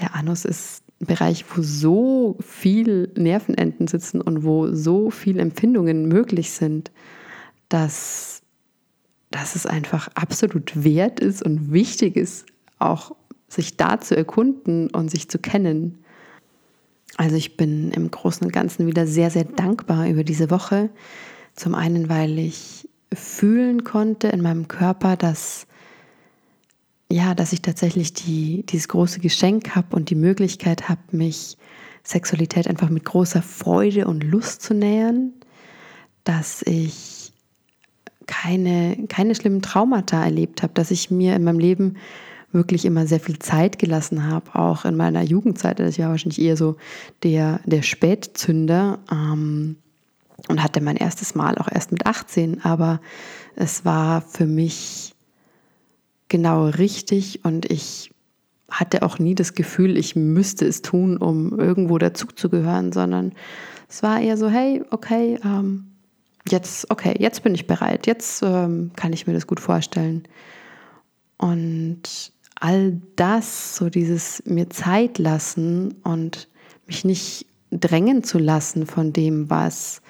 der 0.00 0.14
Anus 0.14 0.44
ist 0.44 0.82
Bereich, 0.98 1.44
wo 1.54 1.62
so 1.62 2.36
viel 2.40 3.12
Nervenenden 3.16 3.86
sitzen 3.86 4.20
und 4.20 4.44
wo 4.44 4.72
so 4.72 5.10
viele 5.10 5.42
Empfindungen 5.42 6.08
möglich 6.08 6.52
sind, 6.52 6.90
dass, 7.68 8.42
dass 9.30 9.56
es 9.56 9.66
einfach 9.66 10.08
absolut 10.14 10.84
wert 10.84 11.20
ist 11.20 11.42
und 11.42 11.72
wichtig 11.72 12.16
ist, 12.16 12.46
auch 12.78 13.14
sich 13.48 13.76
da 13.76 14.00
zu 14.00 14.16
erkunden 14.16 14.90
und 14.90 15.10
sich 15.10 15.28
zu 15.28 15.38
kennen. 15.38 15.98
Also 17.16 17.36
ich 17.36 17.56
bin 17.56 17.90
im 17.92 18.10
Großen 18.10 18.44
und 18.46 18.52
Ganzen 18.52 18.86
wieder 18.86 19.06
sehr, 19.06 19.30
sehr 19.30 19.44
dankbar 19.44 20.08
über 20.08 20.24
diese 20.24 20.50
Woche. 20.50 20.90
Zum 21.54 21.74
einen, 21.74 22.08
weil 22.08 22.38
ich 22.38 22.88
fühlen 23.12 23.84
konnte 23.84 24.28
in 24.28 24.42
meinem 24.42 24.68
Körper, 24.68 25.16
dass 25.16 25.66
ja, 27.16 27.34
dass 27.34 27.54
ich 27.54 27.62
tatsächlich 27.62 28.12
die, 28.12 28.64
dieses 28.66 28.88
große 28.88 29.20
Geschenk 29.20 29.74
habe 29.74 29.96
und 29.96 30.10
die 30.10 30.14
Möglichkeit 30.14 30.90
habe, 30.90 31.00
mich 31.12 31.56
Sexualität 32.04 32.68
einfach 32.68 32.90
mit 32.90 33.04
großer 33.04 33.40
Freude 33.40 34.06
und 34.06 34.22
Lust 34.22 34.60
zu 34.60 34.74
nähern, 34.74 35.32
dass 36.24 36.62
ich 36.62 37.32
keine, 38.26 39.06
keine 39.08 39.34
schlimmen 39.34 39.62
Traumata 39.62 40.22
erlebt 40.22 40.62
habe, 40.62 40.74
dass 40.74 40.90
ich 40.90 41.10
mir 41.10 41.34
in 41.36 41.44
meinem 41.44 41.58
Leben 41.58 41.96
wirklich 42.52 42.84
immer 42.84 43.06
sehr 43.06 43.20
viel 43.20 43.38
Zeit 43.38 43.78
gelassen 43.78 44.28
habe, 44.28 44.54
auch 44.54 44.84
in 44.84 44.96
meiner 44.96 45.22
Jugendzeit. 45.22 45.80
Das 45.80 45.98
war 45.98 46.10
wahrscheinlich 46.10 46.40
eher 46.40 46.56
so 46.56 46.76
der, 47.22 47.60
der 47.64 47.82
Spätzünder 47.82 48.98
ähm, 49.10 49.76
und 50.48 50.62
hatte 50.62 50.82
mein 50.82 50.96
erstes 50.96 51.34
Mal 51.34 51.56
auch 51.56 51.68
erst 51.72 51.92
mit 51.92 52.04
18, 52.04 52.62
aber 52.62 53.00
es 53.56 53.86
war 53.86 54.20
für 54.20 54.46
mich 54.46 55.15
genau 56.36 56.66
richtig 56.66 57.46
und 57.46 57.64
ich 57.64 58.10
hatte 58.70 59.02
auch 59.02 59.18
nie 59.18 59.34
das 59.34 59.54
Gefühl, 59.54 59.96
ich 59.96 60.16
müsste 60.16 60.66
es 60.66 60.82
tun, 60.82 61.16
um 61.16 61.58
irgendwo 61.58 61.96
dazuzugehören, 61.96 62.92
sondern 62.92 63.32
es 63.88 64.02
war 64.02 64.20
eher 64.20 64.36
so, 64.36 64.50
hey, 64.50 64.84
okay, 64.90 65.38
ähm, 65.42 65.92
jetzt, 66.46 66.90
okay, 66.90 67.14
jetzt 67.18 67.42
bin 67.42 67.54
ich 67.54 67.66
bereit, 67.66 68.06
jetzt 68.06 68.42
ähm, 68.42 68.90
kann 68.96 69.14
ich 69.14 69.26
mir 69.26 69.32
das 69.32 69.46
gut 69.46 69.60
vorstellen. 69.60 70.24
Und 71.38 72.02
all 72.60 73.00
das, 73.16 73.76
so 73.76 73.88
dieses 73.88 74.42
mir 74.44 74.68
Zeit 74.68 75.16
lassen 75.16 75.94
und 76.04 76.48
mich 76.86 77.02
nicht 77.06 77.46
drängen 77.70 78.24
zu 78.24 78.38
lassen 78.38 78.84
von 78.84 79.14
dem, 79.14 79.48
was 79.48 80.02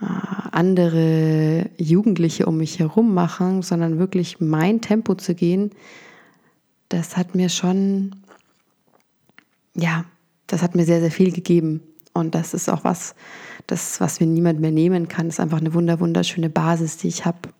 andere 0.00 1.70
Jugendliche 1.78 2.46
um 2.46 2.58
mich 2.58 2.78
herum 2.78 3.14
machen, 3.14 3.62
sondern 3.62 3.98
wirklich 3.98 4.40
mein 4.40 4.80
Tempo 4.80 5.14
zu 5.14 5.34
gehen, 5.34 5.70
das 6.88 7.16
hat 7.16 7.34
mir 7.34 7.48
schon, 7.48 8.16
ja, 9.74 10.04
das 10.46 10.62
hat 10.62 10.74
mir 10.74 10.84
sehr, 10.84 11.00
sehr 11.00 11.10
viel 11.10 11.32
gegeben. 11.32 11.82
Und 12.12 12.34
das 12.34 12.54
ist 12.54 12.68
auch 12.70 12.84
was, 12.84 13.14
das, 13.66 14.00
was 14.00 14.20
mir 14.20 14.26
niemand 14.26 14.60
mehr 14.60 14.70
nehmen 14.70 15.08
kann. 15.08 15.26
Das 15.26 15.36
ist 15.36 15.40
einfach 15.40 15.60
eine 15.60 15.74
wunder, 15.74 16.00
wunderschöne 16.00 16.48
Basis, 16.48 16.96
die 16.96 17.08
ich 17.08 17.26
habe. 17.26 17.50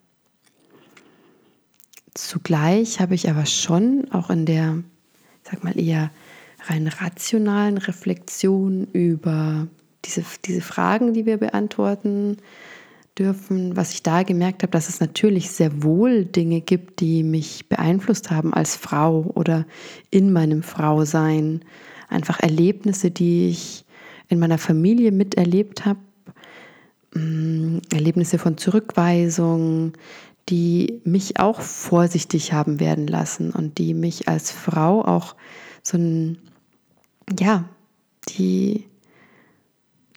Zugleich 2.14 3.01
habe 3.01 3.14
ich 3.14 3.29
aber 3.29 3.44
schon 3.44 4.11
auch 4.12 4.31
in 4.31 4.46
der, 4.46 4.83
sag 5.42 5.62
mal, 5.62 5.79
eher 5.79 6.11
rein 6.64 6.88
rationalen 6.88 7.77
Reflexion 7.77 8.87
über 8.92 9.66
diese, 10.05 10.25
diese 10.45 10.61
Fragen, 10.61 11.13
die 11.13 11.27
wir 11.27 11.37
beantworten 11.39 12.39
dürfen, 13.19 13.77
was 13.77 13.93
ich 13.93 14.03
da 14.03 14.23
gemerkt 14.23 14.63
habe, 14.63 14.71
dass 14.71 14.89
es 14.89 15.01
natürlich 15.01 15.51
sehr 15.51 15.83
wohl 15.83 16.25
Dinge 16.25 16.61
gibt, 16.61 17.01
die 17.01 17.23
mich 17.23 17.69
beeinflusst 17.69 18.31
haben 18.31 18.53
als 18.53 18.77
Frau 18.77 19.31
oder 19.35 19.67
in 20.11 20.33
meinem 20.33 20.63
Frausein. 20.63 21.65
Einfach 22.09 22.41
Erlebnisse, 22.41 23.11
die 23.11 23.49
ich 23.49 23.85
in 24.29 24.39
meiner 24.39 24.59
Familie 24.59 25.13
miterlebt 25.13 25.87
habe. 25.87 26.01
Mm, 27.15 27.79
Erlebnisse 27.93 28.39
von 28.39 28.59
Zurückweisung, 28.59 29.93
die 30.49 31.01
mich 31.05 31.41
auch 31.41 31.61
vorsichtig 31.61 32.53
haben 32.53 32.79
werden 32.79 33.07
lassen 33.07 33.51
und 33.51 33.79
die 33.79 33.95
mich 33.95 34.29
als 34.29 34.51
Frau 34.51 35.05
auch 35.05 35.35
so 35.83 35.97
ein, 35.97 36.39
ja, 37.39 37.69
die, 38.29 38.85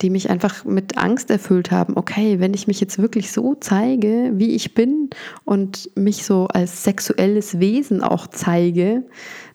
die 0.01 0.09
mich 0.09 0.29
einfach 0.29 0.63
mit 0.65 0.97
Angst 0.97 1.29
erfüllt 1.29 1.71
haben. 1.71 1.97
Okay, 1.97 2.39
wenn 2.39 2.53
ich 2.53 2.67
mich 2.67 2.79
jetzt 2.79 2.99
wirklich 2.99 3.31
so 3.31 3.55
zeige, 3.55 4.31
wie 4.35 4.51
ich 4.55 4.73
bin 4.73 5.09
und 5.43 5.89
mich 5.95 6.25
so 6.25 6.47
als 6.47 6.83
sexuelles 6.83 7.59
Wesen 7.59 8.01
auch 8.01 8.27
zeige, 8.27 9.03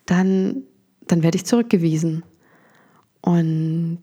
dann, 0.06 0.62
dann 1.06 1.22
werde 1.22 1.36
ich 1.36 1.46
zurückgewiesen. 1.46 2.24
Und 3.22 4.02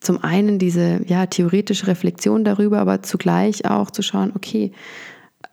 zum 0.00 0.22
einen 0.22 0.58
diese 0.58 1.00
ja, 1.06 1.26
theoretische 1.26 1.86
Reflexion 1.86 2.44
darüber, 2.44 2.78
aber 2.78 3.02
zugleich 3.02 3.68
auch 3.68 3.90
zu 3.90 4.02
schauen, 4.02 4.32
okay, 4.34 4.72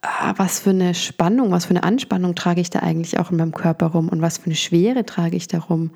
ah, 0.02 0.34
was 0.38 0.60
für 0.60 0.72
eine 0.72 0.94
Spannung, 0.94 1.52
was 1.52 1.66
für 1.66 1.72
eine 1.72 1.84
Anspannung 1.84 2.36
trage 2.36 2.62
ich 2.62 2.70
da 2.70 2.80
eigentlich 2.80 3.20
auch 3.20 3.32
in 3.32 3.38
meinem 3.38 3.54
Körper 3.54 3.88
rum 3.88 4.10
und 4.10 4.22
was 4.22 4.40
für 4.40 4.46
eine 4.46 4.56
Schwere 4.56 5.06
trage 5.06 5.36
ich 5.36 5.48
darum. 5.48 5.92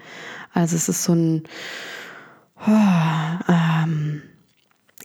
Also 0.53 0.75
es 0.75 0.89
ist 0.89 1.03
so 1.03 1.13
ein, 1.13 1.43
oh, 2.67 3.51
ähm, 3.51 4.21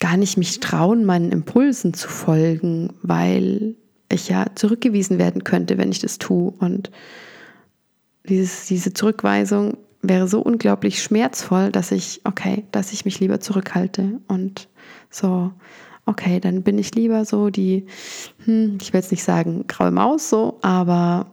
gar 0.01 0.17
nicht 0.17 0.37
mich 0.37 0.61
trauen, 0.61 1.05
meinen 1.05 1.33
Impulsen 1.33 1.95
zu 1.95 2.09
folgen, 2.09 2.93
weil 3.03 3.77
ich 4.09 4.29
ja 4.29 4.47
zurückgewiesen 4.55 5.19
werden 5.19 5.45
könnte, 5.45 5.79
wenn 5.79 5.91
ich 5.91 6.01
das 6.01 6.19
tue. 6.19 6.53
Und 6.59 6.91
dieses, 8.29 8.67
diese 8.67 8.93
Zurückweisung 8.93 9.79
wäre 10.03 10.29
so 10.29 10.41
unglaublich 10.41 11.03
schmerzvoll, 11.03 11.71
dass 11.71 11.91
ich, 11.91 12.21
okay, 12.25 12.65
dass 12.73 12.93
ich 12.93 13.05
mich 13.05 13.21
lieber 13.21 13.41
zurückhalte 13.41 14.21
und 14.29 14.69
so, 15.11 15.53
okay, 16.07 16.41
dann 16.41 16.63
bin 16.63 16.79
ich 16.79 16.95
lieber 16.95 17.25
so 17.25 17.51
die, 17.51 17.87
hm, 18.45 18.79
ich 18.81 18.93
will 18.93 19.01
jetzt 19.01 19.11
nicht 19.11 19.25
sagen 19.25 19.65
graue 19.67 19.91
Maus 19.91 20.29
so, 20.29 20.59
aber 20.63 21.27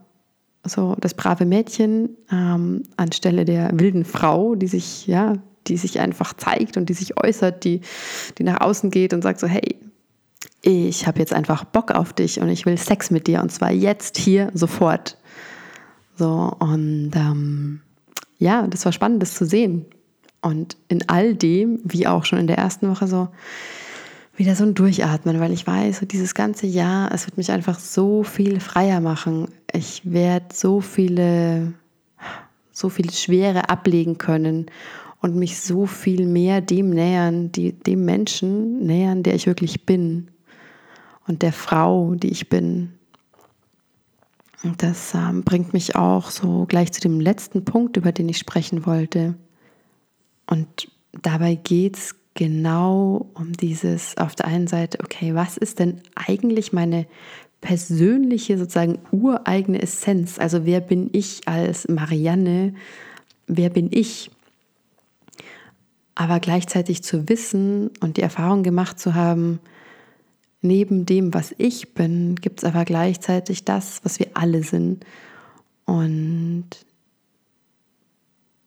so 0.63 0.95
das 0.99 1.13
brave 1.13 1.45
Mädchen 1.45 2.15
ähm, 2.31 2.83
anstelle 2.95 3.45
der 3.45 3.71
wilden 3.73 4.05
Frau, 4.05 4.55
die 4.55 4.67
sich, 4.67 5.07
ja, 5.07 5.33
die 5.67 5.77
sich 5.77 5.99
einfach 5.99 6.33
zeigt 6.33 6.77
und 6.77 6.89
die 6.89 6.93
sich 6.93 7.17
äußert, 7.17 7.63
die, 7.63 7.81
die 8.37 8.43
nach 8.43 8.61
außen 8.61 8.91
geht 8.91 9.13
und 9.13 9.21
sagt 9.21 9.39
so, 9.39 9.47
hey, 9.47 9.77
ich 10.63 11.07
habe 11.07 11.19
jetzt 11.19 11.33
einfach 11.33 11.63
Bock 11.63 11.91
auf 11.91 12.13
dich 12.13 12.39
und 12.39 12.49
ich 12.49 12.65
will 12.65 12.77
Sex 12.77 13.11
mit 13.11 13.27
dir 13.27 13.41
und 13.41 13.51
zwar 13.51 13.71
jetzt, 13.71 14.17
hier, 14.17 14.51
sofort. 14.53 15.17
So, 16.15 16.55
und 16.59 17.11
ähm, 17.15 17.81
ja, 18.37 18.67
das 18.67 18.85
war 18.85 18.91
spannend, 18.91 19.21
das 19.21 19.33
zu 19.33 19.45
sehen. 19.45 19.85
Und 20.41 20.77
in 20.87 21.07
all 21.09 21.35
dem, 21.35 21.79
wie 21.83 22.07
auch 22.07 22.25
schon 22.25 22.39
in 22.39 22.47
der 22.47 22.57
ersten 22.57 22.89
Woche, 22.89 23.07
so 23.07 23.29
wieder 24.35 24.55
so 24.55 24.63
ein 24.63 24.73
Durchatmen, 24.73 25.39
weil 25.39 25.51
ich 25.51 25.67
weiß, 25.67 25.99
so 25.99 26.05
dieses 26.05 26.33
ganze 26.33 26.65
Jahr, 26.65 27.11
es 27.11 27.27
wird 27.27 27.37
mich 27.37 27.51
einfach 27.51 27.79
so 27.79 28.23
viel 28.23 28.59
freier 28.59 28.99
machen. 28.99 29.49
Ich 29.71 30.01
werde 30.11 30.47
so 30.53 30.81
viele, 30.81 31.73
so 32.71 32.89
viel 32.89 33.11
Schwere 33.11 33.69
ablegen 33.69 34.17
können 34.17 34.67
und 35.21 35.35
mich 35.35 35.59
so 35.59 35.85
viel 35.85 36.25
mehr 36.25 36.61
dem 36.61 36.89
nähern, 36.89 37.51
die, 37.51 37.73
dem 37.73 38.05
Menschen 38.05 38.79
nähern, 38.85 39.23
der 39.23 39.35
ich 39.35 39.45
wirklich 39.45 39.85
bin 39.85 40.29
und 41.27 41.43
der 41.43 41.53
Frau, 41.53 42.15
die 42.15 42.31
ich 42.31 42.49
bin. 42.49 42.93
Und 44.63 44.83
das 44.83 45.13
ähm, 45.13 45.43
bringt 45.43 45.73
mich 45.73 45.95
auch 45.95 46.29
so 46.29 46.65
gleich 46.67 46.91
zu 46.91 47.01
dem 47.01 47.19
letzten 47.19 47.65
Punkt, 47.65 47.97
über 47.97 48.11
den 48.11 48.29
ich 48.29 48.37
sprechen 48.37 48.85
wollte. 48.85 49.35
Und 50.47 50.91
dabei 51.21 51.55
geht 51.55 51.97
es 51.97 52.15
genau 52.33 53.27
um 53.33 53.53
dieses 53.53 54.17
auf 54.17 54.35
der 54.35 54.47
einen 54.47 54.67
Seite, 54.67 54.99
okay, 55.03 55.35
was 55.35 55.57
ist 55.57 55.79
denn 55.79 56.01
eigentlich 56.15 56.73
meine 56.73 57.05
persönliche, 57.59 58.57
sozusagen 58.57 58.99
ureigene 59.11 59.81
Essenz? 59.81 60.39
Also 60.39 60.65
wer 60.65 60.79
bin 60.79 61.09
ich 61.13 61.47
als 61.47 61.87
Marianne? 61.87 62.73
Wer 63.47 63.69
bin 63.69 63.89
ich? 63.91 64.31
Aber 66.15 66.39
gleichzeitig 66.39 67.03
zu 67.03 67.29
wissen 67.29 67.89
und 68.01 68.17
die 68.17 68.21
Erfahrung 68.21 68.63
gemacht 68.63 68.99
zu 68.99 69.15
haben, 69.15 69.59
neben 70.61 71.05
dem, 71.05 71.33
was 71.33 71.53
ich 71.57 71.93
bin, 71.93 72.35
gibt 72.35 72.59
es 72.59 72.65
aber 72.65 72.85
gleichzeitig 72.85 73.65
das, 73.65 74.01
was 74.03 74.19
wir 74.19 74.27
alle 74.33 74.63
sind. 74.63 75.05
Und 75.85 76.67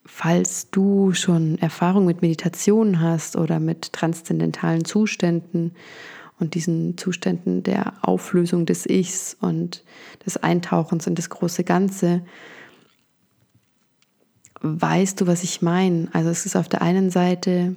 falls 0.05 0.71
du 0.71 1.13
schon 1.13 1.59
Erfahrung 1.59 2.05
mit 2.05 2.23
Meditation 2.23 3.01
hast 3.01 3.37
oder 3.37 3.61
mit 3.61 3.93
transzendentalen 3.93 4.85
Zuständen 4.85 5.73
und 6.39 6.55
diesen 6.55 6.99
Zuständen 6.99 7.63
der 7.63 7.95
Auflösung 8.03 8.67
des 8.67 8.87
Ichs 8.87 9.37
und 9.41 9.85
des 10.27 10.37
Eintauchens 10.37 11.07
in 11.07 11.15
das 11.15 11.31
große 11.31 11.65
Ganze, 11.65 12.23
weißt 14.65 15.21
du, 15.21 15.27
was 15.27 15.45
ich 15.45 15.61
meine. 15.61 16.09
Also 16.13 16.31
es 16.31 16.47
ist 16.47 16.57
auf 16.57 16.69
der 16.69 16.81
einen 16.81 17.11
Seite 17.11 17.77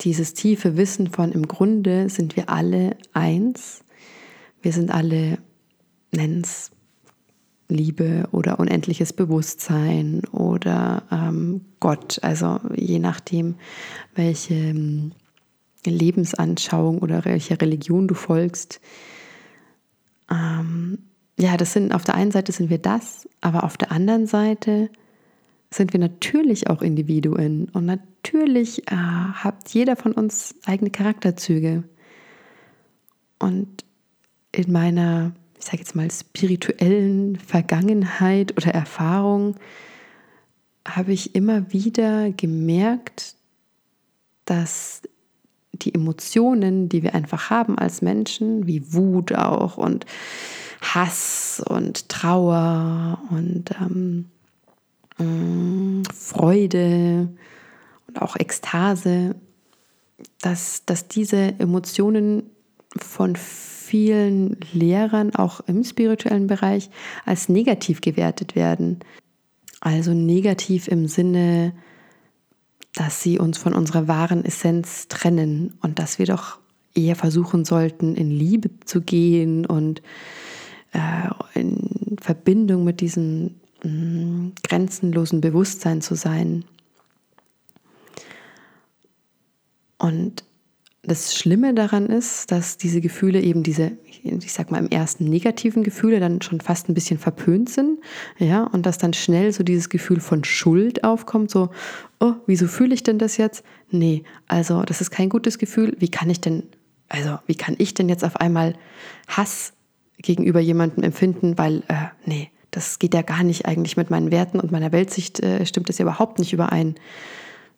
dieses 0.00 0.34
tiefe 0.34 0.76
Wissen 0.76 1.08
von 1.08 1.30
im 1.30 1.46
Grunde 1.46 2.08
sind 2.08 2.36
wir 2.36 2.48
alle 2.48 2.96
eins. 3.12 3.84
Wir 4.60 4.72
sind 4.72 4.90
alle, 4.90 5.38
nenn's 6.10 6.72
Liebe 7.68 8.28
oder 8.32 8.58
unendliches 8.58 9.12
Bewusstsein 9.12 10.22
oder 10.32 11.04
ähm, 11.12 11.60
Gott, 11.78 12.18
also 12.22 12.58
je 12.74 12.98
nachdem, 12.98 13.54
welche 14.16 14.54
ähm, 14.54 15.12
Lebensanschauung 15.86 16.98
oder 16.98 17.24
welcher 17.24 17.60
Religion 17.60 18.08
du 18.08 18.14
folgst. 18.14 18.80
Ähm, 20.28 20.98
ja, 21.38 21.56
das 21.56 21.72
sind 21.72 21.94
auf 21.94 22.02
der 22.02 22.16
einen 22.16 22.32
Seite 22.32 22.50
sind 22.50 22.68
wir 22.68 22.78
das, 22.78 23.28
aber 23.40 23.62
auf 23.62 23.76
der 23.76 23.92
anderen 23.92 24.26
Seite 24.26 24.90
sind 25.72 25.92
wir 25.92 26.00
natürlich 26.00 26.68
auch 26.68 26.82
Individuen 26.82 27.68
und 27.72 27.86
natürlich 27.86 28.90
äh, 28.90 28.94
hat 28.96 29.68
jeder 29.70 29.96
von 29.96 30.12
uns 30.12 30.54
eigene 30.66 30.90
Charakterzüge. 30.90 31.84
Und 33.38 33.84
in 34.52 34.72
meiner, 34.72 35.32
ich 35.58 35.64
sage 35.64 35.78
jetzt 35.78 35.94
mal, 35.94 36.10
spirituellen 36.10 37.36
Vergangenheit 37.36 38.56
oder 38.56 38.74
Erfahrung 38.74 39.56
habe 40.86 41.12
ich 41.12 41.34
immer 41.36 41.72
wieder 41.72 42.30
gemerkt, 42.32 43.36
dass 44.44 45.02
die 45.72 45.94
Emotionen, 45.94 46.88
die 46.88 47.02
wir 47.04 47.14
einfach 47.14 47.48
haben 47.48 47.78
als 47.78 48.02
Menschen, 48.02 48.66
wie 48.66 48.92
Wut 48.92 49.32
auch 49.32 49.76
und 49.76 50.04
Hass 50.80 51.62
und 51.64 52.08
Trauer 52.08 53.20
und 53.30 53.70
ähm, 53.80 54.30
Freude 56.14 57.28
und 58.08 58.22
auch 58.22 58.36
Ekstase, 58.36 59.36
dass, 60.40 60.84
dass 60.84 61.08
diese 61.08 61.54
Emotionen 61.58 62.44
von 62.96 63.36
vielen 63.36 64.56
Lehrern 64.72 65.34
auch 65.34 65.60
im 65.66 65.84
spirituellen 65.84 66.46
Bereich 66.46 66.90
als 67.24 67.48
negativ 67.48 68.00
gewertet 68.00 68.54
werden. 68.54 69.00
Also 69.80 70.12
negativ 70.12 70.88
im 70.88 71.06
Sinne, 71.06 71.72
dass 72.94 73.22
sie 73.22 73.38
uns 73.38 73.58
von 73.58 73.74
unserer 73.74 74.08
wahren 74.08 74.44
Essenz 74.44 75.08
trennen 75.08 75.78
und 75.80 75.98
dass 75.98 76.18
wir 76.18 76.26
doch 76.26 76.58
eher 76.94 77.16
versuchen 77.16 77.64
sollten, 77.64 78.16
in 78.16 78.30
Liebe 78.30 78.70
zu 78.84 79.00
gehen 79.00 79.64
und 79.64 80.02
äh, 80.92 81.58
in 81.58 82.16
Verbindung 82.20 82.84
mit 82.84 83.00
diesen 83.00 83.59
Mm, 83.84 84.50
grenzenlosen 84.62 85.40
Bewusstsein 85.40 86.00
zu 86.02 86.14
sein. 86.14 86.64
Und 89.98 90.44
das 91.02 91.34
Schlimme 91.34 91.72
daran 91.72 92.06
ist, 92.06 92.50
dass 92.52 92.76
diese 92.76 93.00
Gefühle 93.00 93.40
eben 93.40 93.62
diese, 93.62 93.92
ich 94.22 94.52
sag 94.52 94.70
mal, 94.70 94.78
im 94.78 94.90
ersten 94.90 95.24
negativen 95.24 95.82
Gefühle 95.82 96.20
dann 96.20 96.42
schon 96.42 96.60
fast 96.60 96.88
ein 96.88 96.94
bisschen 96.94 97.18
verpönt 97.18 97.70
sind, 97.70 98.00
ja, 98.38 98.64
und 98.64 98.84
dass 98.84 98.98
dann 98.98 99.14
schnell 99.14 99.52
so 99.52 99.62
dieses 99.62 99.88
Gefühl 99.88 100.20
von 100.20 100.44
Schuld 100.44 101.02
aufkommt, 101.02 101.50
so, 101.50 101.70
oh, 102.20 102.34
wieso 102.46 102.66
fühle 102.66 102.94
ich 102.94 103.02
denn 103.02 103.18
das 103.18 103.38
jetzt? 103.38 103.64
Nee, 103.90 104.24
also 104.46 104.82
das 104.82 105.00
ist 105.00 105.10
kein 105.10 105.30
gutes 105.30 105.58
Gefühl. 105.58 105.96
Wie 105.98 106.10
kann 106.10 106.28
ich 106.28 106.42
denn, 106.42 106.64
also 107.08 107.38
wie 107.46 107.54
kann 107.54 107.76
ich 107.78 107.94
denn 107.94 108.10
jetzt 108.10 108.24
auf 108.24 108.36
einmal 108.36 108.74
Hass 109.26 109.72
gegenüber 110.18 110.60
jemandem 110.60 111.02
empfinden, 111.02 111.56
weil, 111.56 111.82
äh, 111.88 112.08
nee, 112.26 112.50
das 112.70 112.98
geht 112.98 113.14
ja 113.14 113.22
gar 113.22 113.42
nicht 113.42 113.66
eigentlich 113.66 113.96
mit 113.96 114.10
meinen 114.10 114.30
Werten 114.30 114.60
und 114.60 114.72
meiner 114.72 114.92
Weltsicht, 114.92 115.40
äh, 115.40 115.64
stimmt 115.66 115.88
das 115.88 115.98
ja 115.98 116.04
überhaupt 116.04 116.38
nicht 116.38 116.52
überein. 116.52 116.94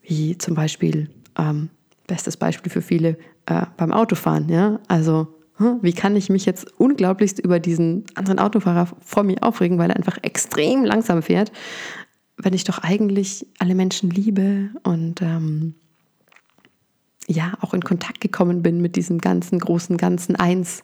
Wie 0.03 0.37
zum 0.37 0.55
Beispiel, 0.55 1.11
ähm, 1.39 1.71
bestes 2.07 2.37
Beispiel 2.37 2.71
für 2.71 2.83
viele, 2.83 3.17
äh, 3.47 3.67
beim 3.77 3.93
Autofahren. 3.93 4.49
Ja? 4.49 4.81
Also, 4.89 5.29
wie 5.81 5.93
kann 5.93 6.17
ich 6.17 6.29
mich 6.29 6.45
jetzt 6.45 6.81
unglaublichst 6.81 7.39
über 7.39 7.61
diesen 7.61 8.05
anderen 8.15 8.39
Autofahrer 8.39 8.89
vor 9.01 9.23
mir 9.23 9.43
aufregen, 9.43 9.79
weil 9.79 9.91
er 9.91 9.97
einfach 9.97 10.19
extrem 10.23 10.85
langsam 10.85 11.23
fährt, 11.23 11.53
wenn 12.37 12.55
ich 12.55 12.65
doch 12.65 12.79
eigentlich 12.79 13.47
alle 13.59 13.75
Menschen 13.75 14.11
liebe 14.11 14.71
und 14.83 15.23
ähm, 15.23 15.75
ja 17.29 17.53
auch 17.61 17.75
in 17.75 17.83
Kontakt 17.83 18.21
gekommen 18.21 18.63
bin 18.63 18.81
mit 18.81 18.97
diesem 18.97 19.19
ganzen 19.19 19.59
großen 19.59 19.97
ganzen 19.97 20.37
Eins, 20.37 20.83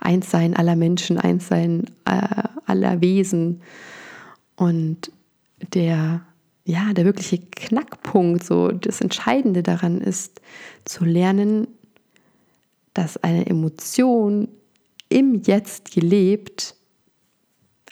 Einssein 0.00 0.54
aller 0.54 0.76
Menschen, 0.76 1.18
Einssein 1.18 1.84
äh, 2.04 2.42
aller 2.66 3.00
Wesen. 3.00 3.62
Und 4.56 5.10
der, 5.72 6.22
ja, 6.64 6.92
der 6.92 7.04
wirkliche 7.04 7.38
Knackpunkt, 7.38 8.44
so 8.44 8.68
das 8.68 9.00
Entscheidende 9.00 9.62
daran 9.62 10.00
ist, 10.00 10.40
zu 10.84 11.04
lernen, 11.04 11.68
dass 12.94 13.16
eine 13.22 13.46
Emotion 13.46 14.48
im 15.08 15.42
Jetzt 15.42 15.92
gelebt 15.92 16.74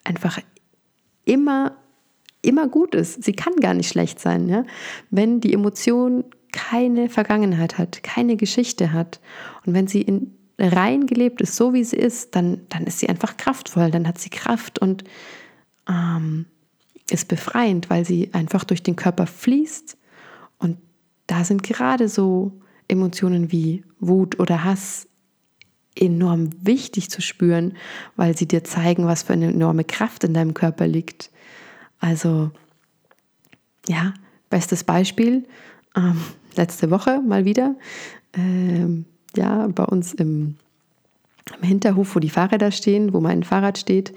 einfach 0.04 0.38
immer 1.24 1.76
immer 2.42 2.68
gut 2.68 2.94
ist. 2.94 3.24
Sie 3.24 3.32
kann 3.32 3.56
gar 3.56 3.74
nicht 3.74 3.88
schlecht 3.88 4.20
sein, 4.20 4.48
ja? 4.48 4.64
Wenn 5.10 5.40
die 5.40 5.52
Emotion 5.52 6.24
keine 6.56 7.10
Vergangenheit 7.10 7.76
hat, 7.76 8.02
keine 8.02 8.36
Geschichte 8.36 8.92
hat 8.92 9.20
und 9.64 9.74
wenn 9.74 9.86
sie 9.86 10.00
in 10.00 10.32
rein 10.58 11.06
gelebt 11.06 11.42
ist, 11.42 11.56
so 11.56 11.74
wie 11.74 11.84
sie 11.84 11.96
ist, 11.96 12.34
dann, 12.34 12.62
dann 12.70 12.84
ist 12.84 12.98
sie 12.98 13.08
einfach 13.08 13.36
kraftvoll, 13.36 13.90
dann 13.90 14.08
hat 14.08 14.18
sie 14.18 14.30
Kraft 14.30 14.78
und 14.78 15.04
ähm, 15.86 16.46
ist 17.10 17.28
befreiend, 17.28 17.90
weil 17.90 18.04
sie 18.04 18.32
einfach 18.32 18.64
durch 18.64 18.82
den 18.82 18.96
Körper 18.96 19.26
fließt. 19.26 19.98
Und 20.58 20.78
da 21.26 21.44
sind 21.44 21.62
gerade 21.62 22.08
so 22.08 22.52
Emotionen 22.88 23.52
wie 23.52 23.84
Wut 24.00 24.40
oder 24.40 24.64
Hass 24.64 25.08
enorm 25.94 26.50
wichtig 26.62 27.10
zu 27.10 27.20
spüren, 27.20 27.76
weil 28.16 28.36
sie 28.36 28.48
dir 28.48 28.64
zeigen, 28.64 29.06
was 29.06 29.24
für 29.24 29.34
eine 29.34 29.48
enorme 29.48 29.84
Kraft 29.84 30.24
in 30.24 30.34
deinem 30.34 30.54
Körper 30.54 30.86
liegt. 30.86 31.30
Also, 31.98 32.50
ja, 33.88 34.14
bestes 34.50 34.84
Beispiel, 34.84 35.46
ähm, 35.96 36.20
letzte 36.56 36.90
Woche 36.90 37.20
mal 37.20 37.44
wieder. 37.44 37.74
Ähm, 38.34 39.04
ja, 39.36 39.68
bei 39.68 39.84
uns 39.84 40.14
im, 40.14 40.56
im 41.60 41.68
Hinterhof, 41.68 42.14
wo 42.14 42.20
die 42.20 42.30
Fahrräder 42.30 42.70
stehen, 42.70 43.12
wo 43.12 43.20
mein 43.20 43.42
Fahrrad 43.42 43.78
steht, 43.78 44.12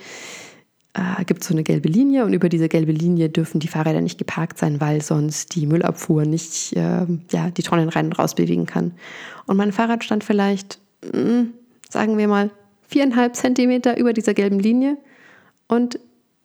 äh, 0.93 1.23
gibt 1.25 1.41
es 1.41 1.47
so 1.47 1.53
eine 1.53 1.63
gelbe 1.63 1.89
Linie 1.89 2.25
und 2.25 2.33
über 2.33 2.49
diese 2.49 2.69
gelbe 2.69 2.91
Linie 2.91 3.29
dürfen 3.29 3.59
die 3.59 3.67
Fahrräder 3.67 4.01
nicht 4.01 4.17
geparkt 4.17 4.57
sein, 4.57 4.81
weil 4.81 5.01
sonst 5.01 5.55
die 5.55 5.67
Müllabfuhr 5.67 6.25
nicht 6.25 6.73
äh, 6.75 7.05
ja, 7.31 7.49
die 7.51 7.63
Tonnen 7.63 7.89
rein 7.89 8.07
und 8.07 8.19
raus 8.19 8.35
bewegen 8.35 8.65
kann. 8.65 8.93
Und 9.45 9.57
mein 9.57 9.71
Fahrrad 9.71 10.03
stand 10.03 10.23
vielleicht, 10.23 10.79
mh, 11.13 11.19
hm, 11.19 11.53
sagen 11.89 12.17
wir 12.17 12.27
mal, 12.27 12.49
viereinhalb 12.87 13.35
Zentimeter 13.35 13.97
über 13.97 14.13
dieser 14.13 14.33
gelben 14.33 14.59
Linie 14.59 14.97
und 15.67 15.99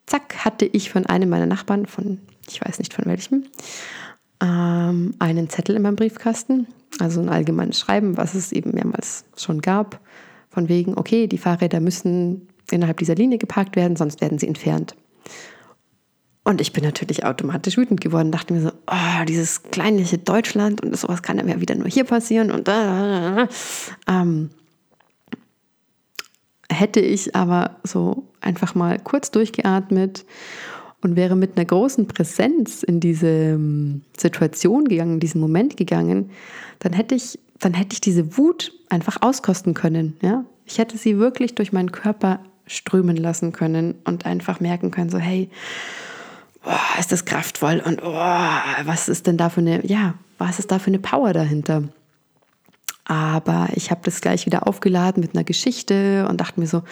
zack 0.07 0.45
hatte 0.45 0.67
ich 0.67 0.91
von 0.91 1.07
einem 1.07 1.31
meiner 1.31 1.47
Nachbarn, 1.47 1.87
von 1.87 2.19
ich 2.49 2.61
weiß 2.61 2.79
nicht 2.79 2.93
von 2.93 3.07
welchem, 3.07 3.45
ähm, 4.43 5.15
einen 5.19 5.49
Zettel 5.49 5.77
in 5.77 5.83
meinem 5.83 5.97
Briefkasten 5.97 6.67
also 7.01 7.21
ein 7.21 7.29
allgemeines 7.29 7.79
Schreiben, 7.79 8.17
was 8.17 8.35
es 8.35 8.53
eben 8.53 8.73
mehrmals 8.73 9.25
schon 9.37 9.61
gab, 9.61 10.01
von 10.51 10.69
wegen, 10.69 10.97
okay, 10.97 11.27
die 11.27 11.39
Fahrräder 11.39 11.81
müssen 11.81 12.49
innerhalb 12.71 12.99
dieser 12.99 13.15
Linie 13.15 13.39
geparkt 13.39 13.77
werden, 13.77 13.97
sonst 13.97 14.21
werden 14.21 14.39
sie 14.39 14.49
entfernt. 14.49 14.95
Und 16.45 16.61
ich 16.61 16.73
bin 16.73 16.85
natürlich 16.85 17.25
automatisch 17.25 17.79
wütend 17.79 18.01
geworden, 18.01 18.31
dachte 18.31 18.53
mir 18.53 18.61
so, 18.61 18.73
oh, 18.87 19.25
dieses 19.27 19.63
kleinliche 19.63 20.19
Deutschland 20.19 20.83
und 20.83 20.97
sowas 20.97 21.23
kann 21.23 21.47
ja 21.49 21.61
wieder 21.61 21.75
nur 21.75 21.89
hier 21.89 22.05
passieren 22.05 22.51
und 22.51 22.69
da. 22.69 23.49
Ähm, 24.07 24.51
hätte 26.71 27.01
ich 27.01 27.35
aber 27.35 27.77
so 27.83 28.25
einfach 28.41 28.75
mal 28.75 28.99
kurz 28.99 29.31
durchgeatmet 29.31 30.27
und 31.05 31.17
wäre 31.17 31.37
mit 31.37 31.57
einer 31.57 31.67
großen 31.67 32.09
Präsenz 32.09 32.83
in 32.83 32.99
diese 32.99 33.29
ähm, 33.29 34.03
Situation 34.17 34.87
gegangen, 34.87 35.15
in 35.15 35.21
diesen 35.21 35.41
Moment 35.41 35.77
gegangen, 35.77 36.31
dann 36.79 36.95
hätte 36.95 37.15
ich, 37.15 37.39
dann 37.61 37.75
hätte 37.75 37.93
ich 37.93 38.01
diese 38.01 38.37
Wut 38.39 38.73
einfach 38.89 39.19
auskosten 39.21 39.75
können. 39.75 40.17
Ja? 40.23 40.45
Ich 40.65 40.79
hätte 40.79 40.97
sie 40.97 41.19
wirklich 41.19 41.55
durch 41.55 41.73
meinen 41.73 41.93
Körper 41.93 42.41
strömen 42.67 43.17
lassen 43.17 43.53
können 43.53 43.95
und 44.05 44.25
einfach 44.25 44.61
merken 44.61 44.91
können, 44.91 45.11
so 45.11 45.19
hey, 45.19 45.51
boah, 46.65 46.81
ist 46.99 47.13
das 47.13 47.27
kraftvoll 47.27 47.83
und 47.85 48.01
oh, 48.03 48.13
was 48.85 49.11
ist 49.11 49.27
denn 49.27 49.37
da 49.37 49.51
für 49.51 49.61
eine, 49.61 49.87
ja, 49.87 50.15
was 50.39 50.59
ist 50.59 50.71
da 50.71 50.79
für 50.79 50.89
eine 50.89 50.99
Power 50.99 51.35
dahinter? 51.35 51.85
Aber 53.07 53.69
ich 53.75 53.91
habe 53.91 54.01
das 54.05 54.23
gleich 54.23 54.47
wieder 54.47 54.67
aufgeladen 54.67 55.21
mit 55.21 55.35
einer 55.35 55.45
Geschichte 55.45 56.27
und 56.29 56.41
dachte 56.41 56.59
mir 56.59 56.67
so, 56.67 56.83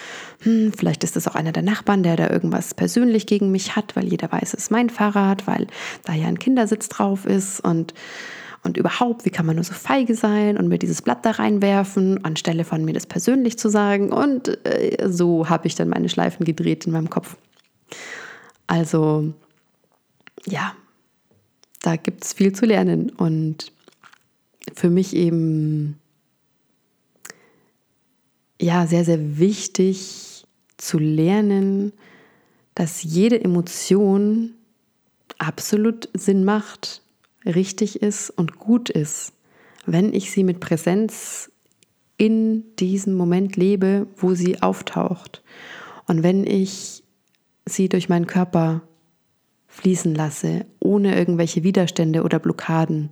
hm, 0.41 0.71
vielleicht 0.71 1.03
ist 1.03 1.15
das 1.15 1.27
auch 1.27 1.33
einer 1.35 1.51
der 1.51 1.63
Nachbarn, 1.63 2.03
der 2.03 2.15
da 2.15 2.29
irgendwas 2.29 2.75
persönlich 2.75 3.25
gegen 3.25 3.51
mich 3.51 3.75
hat, 3.75 3.95
weil 3.95 4.05
jeder 4.05 4.31
weiß, 4.31 4.53
es 4.53 4.65
ist 4.65 4.71
mein 4.71 4.91
Fahrrad, 4.91 5.47
weil 5.47 5.67
da 6.05 6.13
ja 6.13 6.27
ein 6.27 6.37
Kindersitz 6.37 6.89
drauf 6.89 7.25
ist 7.25 7.59
und 7.61 7.93
und 8.65 8.77
überhaupt, 8.77 9.25
wie 9.25 9.29
kann 9.29 9.45
man 9.45 9.55
nur 9.57 9.65
so 9.65 9.73
feige 9.73 10.15
sein 10.15 10.57
und 10.57 10.69
mir 10.69 10.79
dieses 10.79 11.01
Blatt 11.01 11.25
da 11.25 11.31
reinwerfen, 11.31 12.23
anstelle 12.23 12.63
von 12.63 12.85
mir 12.85 12.93
das 12.93 13.05
persönlich 13.05 13.59
zu 13.59 13.67
sagen. 13.67 14.13
Und 14.13 14.65
äh, 14.65 15.09
so 15.09 15.49
habe 15.49 15.67
ich 15.67 15.75
dann 15.75 15.89
meine 15.89 16.07
Schleifen 16.07 16.45
gedreht 16.45 16.85
in 16.85 16.93
meinem 16.93 17.09
Kopf. 17.09 17.35
Also, 18.65 19.33
ja, 20.45 20.73
da 21.81 21.97
gibt 21.97 22.23
es 22.23 22.31
viel 22.31 22.53
zu 22.53 22.65
lernen. 22.65 23.09
Und 23.09 23.73
für 24.73 24.89
mich 24.89 25.13
eben 25.13 25.99
ja 28.63 28.87
sehr, 28.87 29.05
sehr 29.05 29.37
wichtig 29.39 30.45
zu 30.77 30.97
lernen, 30.97 31.93
dass 32.75 33.03
jede 33.03 33.43
Emotion 33.43 34.55
absolut 35.37 36.09
Sinn 36.13 36.43
macht, 36.43 37.01
richtig 37.45 38.01
ist 38.01 38.29
und 38.29 38.57
gut 38.57 38.89
ist, 38.89 39.33
wenn 39.85 40.13
ich 40.13 40.31
sie 40.31 40.43
mit 40.43 40.59
Präsenz 40.59 41.51
in 42.17 42.63
diesem 42.77 43.15
Moment 43.15 43.55
lebe, 43.57 44.07
wo 44.17 44.33
sie 44.33 44.61
auftaucht. 44.61 45.43
Und 46.07 46.23
wenn 46.23 46.45
ich 46.45 47.03
sie 47.65 47.89
durch 47.89 48.09
meinen 48.09 48.27
Körper 48.27 48.81
fließen 49.67 50.13
lasse, 50.13 50.65
ohne 50.79 51.17
irgendwelche 51.17 51.63
Widerstände 51.63 52.23
oder 52.23 52.39
Blockaden. 52.39 53.11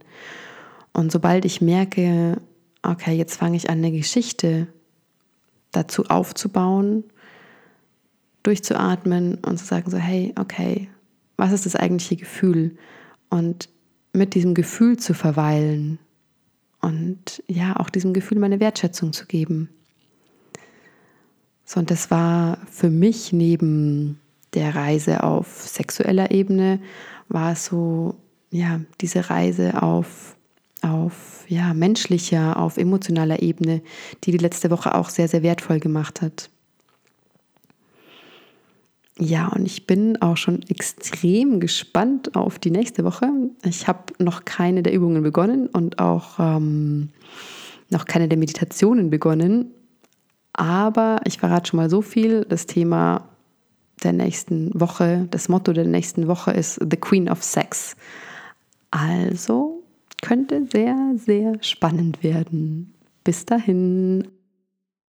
Und 0.93 1.11
sobald 1.11 1.43
ich 1.43 1.59
merke, 1.59 2.39
okay, 2.83 3.15
jetzt 3.15 3.37
fange 3.37 3.57
ich 3.57 3.69
an, 3.69 3.79
eine 3.79 3.91
Geschichte 3.91 4.67
dazu 5.71 6.05
aufzubauen, 6.05 7.03
durchzuatmen 8.43 9.35
und 9.35 9.57
zu 9.57 9.65
sagen, 9.65 9.89
so, 9.91 9.97
hey, 9.97 10.33
okay, 10.39 10.89
was 11.37 11.51
ist 11.51 11.65
das 11.65 11.75
eigentliche 11.75 12.17
Gefühl? 12.17 12.77
Und 13.29 13.69
mit 14.13 14.35
diesem 14.35 14.53
Gefühl 14.53 14.97
zu 14.97 15.13
verweilen 15.13 15.99
und 16.81 17.43
ja, 17.47 17.77
auch 17.77 17.89
diesem 17.89 18.13
Gefühl 18.13 18.39
meine 18.39 18.59
Wertschätzung 18.59 19.13
zu 19.13 19.25
geben. 19.25 19.69
So, 21.63 21.79
und 21.79 21.91
das 21.91 22.11
war 22.11 22.57
für 22.69 22.89
mich 22.89 23.31
neben 23.31 24.19
der 24.53 24.75
Reise 24.75 25.23
auf 25.23 25.65
sexueller 25.67 26.31
Ebene, 26.31 26.81
war 27.29 27.53
es 27.53 27.65
so, 27.65 28.15
ja, 28.49 28.81
diese 28.99 29.29
Reise 29.29 29.81
auf, 29.81 30.35
auf 30.81 31.45
ja, 31.47 31.73
menschlicher, 31.73 32.57
auf 32.57 32.77
emotionaler 32.77 33.41
Ebene, 33.41 33.81
die 34.23 34.31
die 34.31 34.37
letzte 34.37 34.71
Woche 34.71 34.95
auch 34.95 35.09
sehr, 35.09 35.27
sehr 35.27 35.43
wertvoll 35.43 35.79
gemacht 35.79 36.21
hat. 36.21 36.49
Ja, 39.17 39.49
und 39.49 39.65
ich 39.65 39.85
bin 39.85 40.19
auch 40.21 40.37
schon 40.37 40.63
extrem 40.63 41.59
gespannt 41.59 42.35
auf 42.35 42.57
die 42.57 42.71
nächste 42.71 43.03
Woche. 43.03 43.29
Ich 43.63 43.87
habe 43.87 44.13
noch 44.17 44.45
keine 44.45 44.81
der 44.81 44.93
Übungen 44.93 45.21
begonnen 45.21 45.67
und 45.67 45.99
auch 45.99 46.39
ähm, 46.39 47.09
noch 47.89 48.05
keine 48.05 48.27
der 48.27 48.39
Meditationen 48.39 49.09
begonnen. 49.11 49.71
Aber 50.53 51.21
ich 51.25 51.37
verrate 51.37 51.69
schon 51.69 51.77
mal 51.77 51.89
so 51.89 52.01
viel. 52.01 52.45
Das 52.45 52.65
Thema 52.65 53.29
der 54.03 54.13
nächsten 54.13 54.71
Woche, 54.79 55.27
das 55.29 55.49
Motto 55.49 55.71
der 55.73 55.85
nächsten 55.85 56.27
Woche 56.27 56.51
ist 56.51 56.79
The 56.79 56.97
Queen 56.97 57.29
of 57.29 57.43
Sex. 57.43 57.95
Also 58.89 59.80
könnte 60.21 60.65
sehr, 60.71 61.13
sehr 61.17 61.53
spannend 61.61 62.23
werden. 62.23 62.93
Bis 63.23 63.45
dahin. 63.45 64.27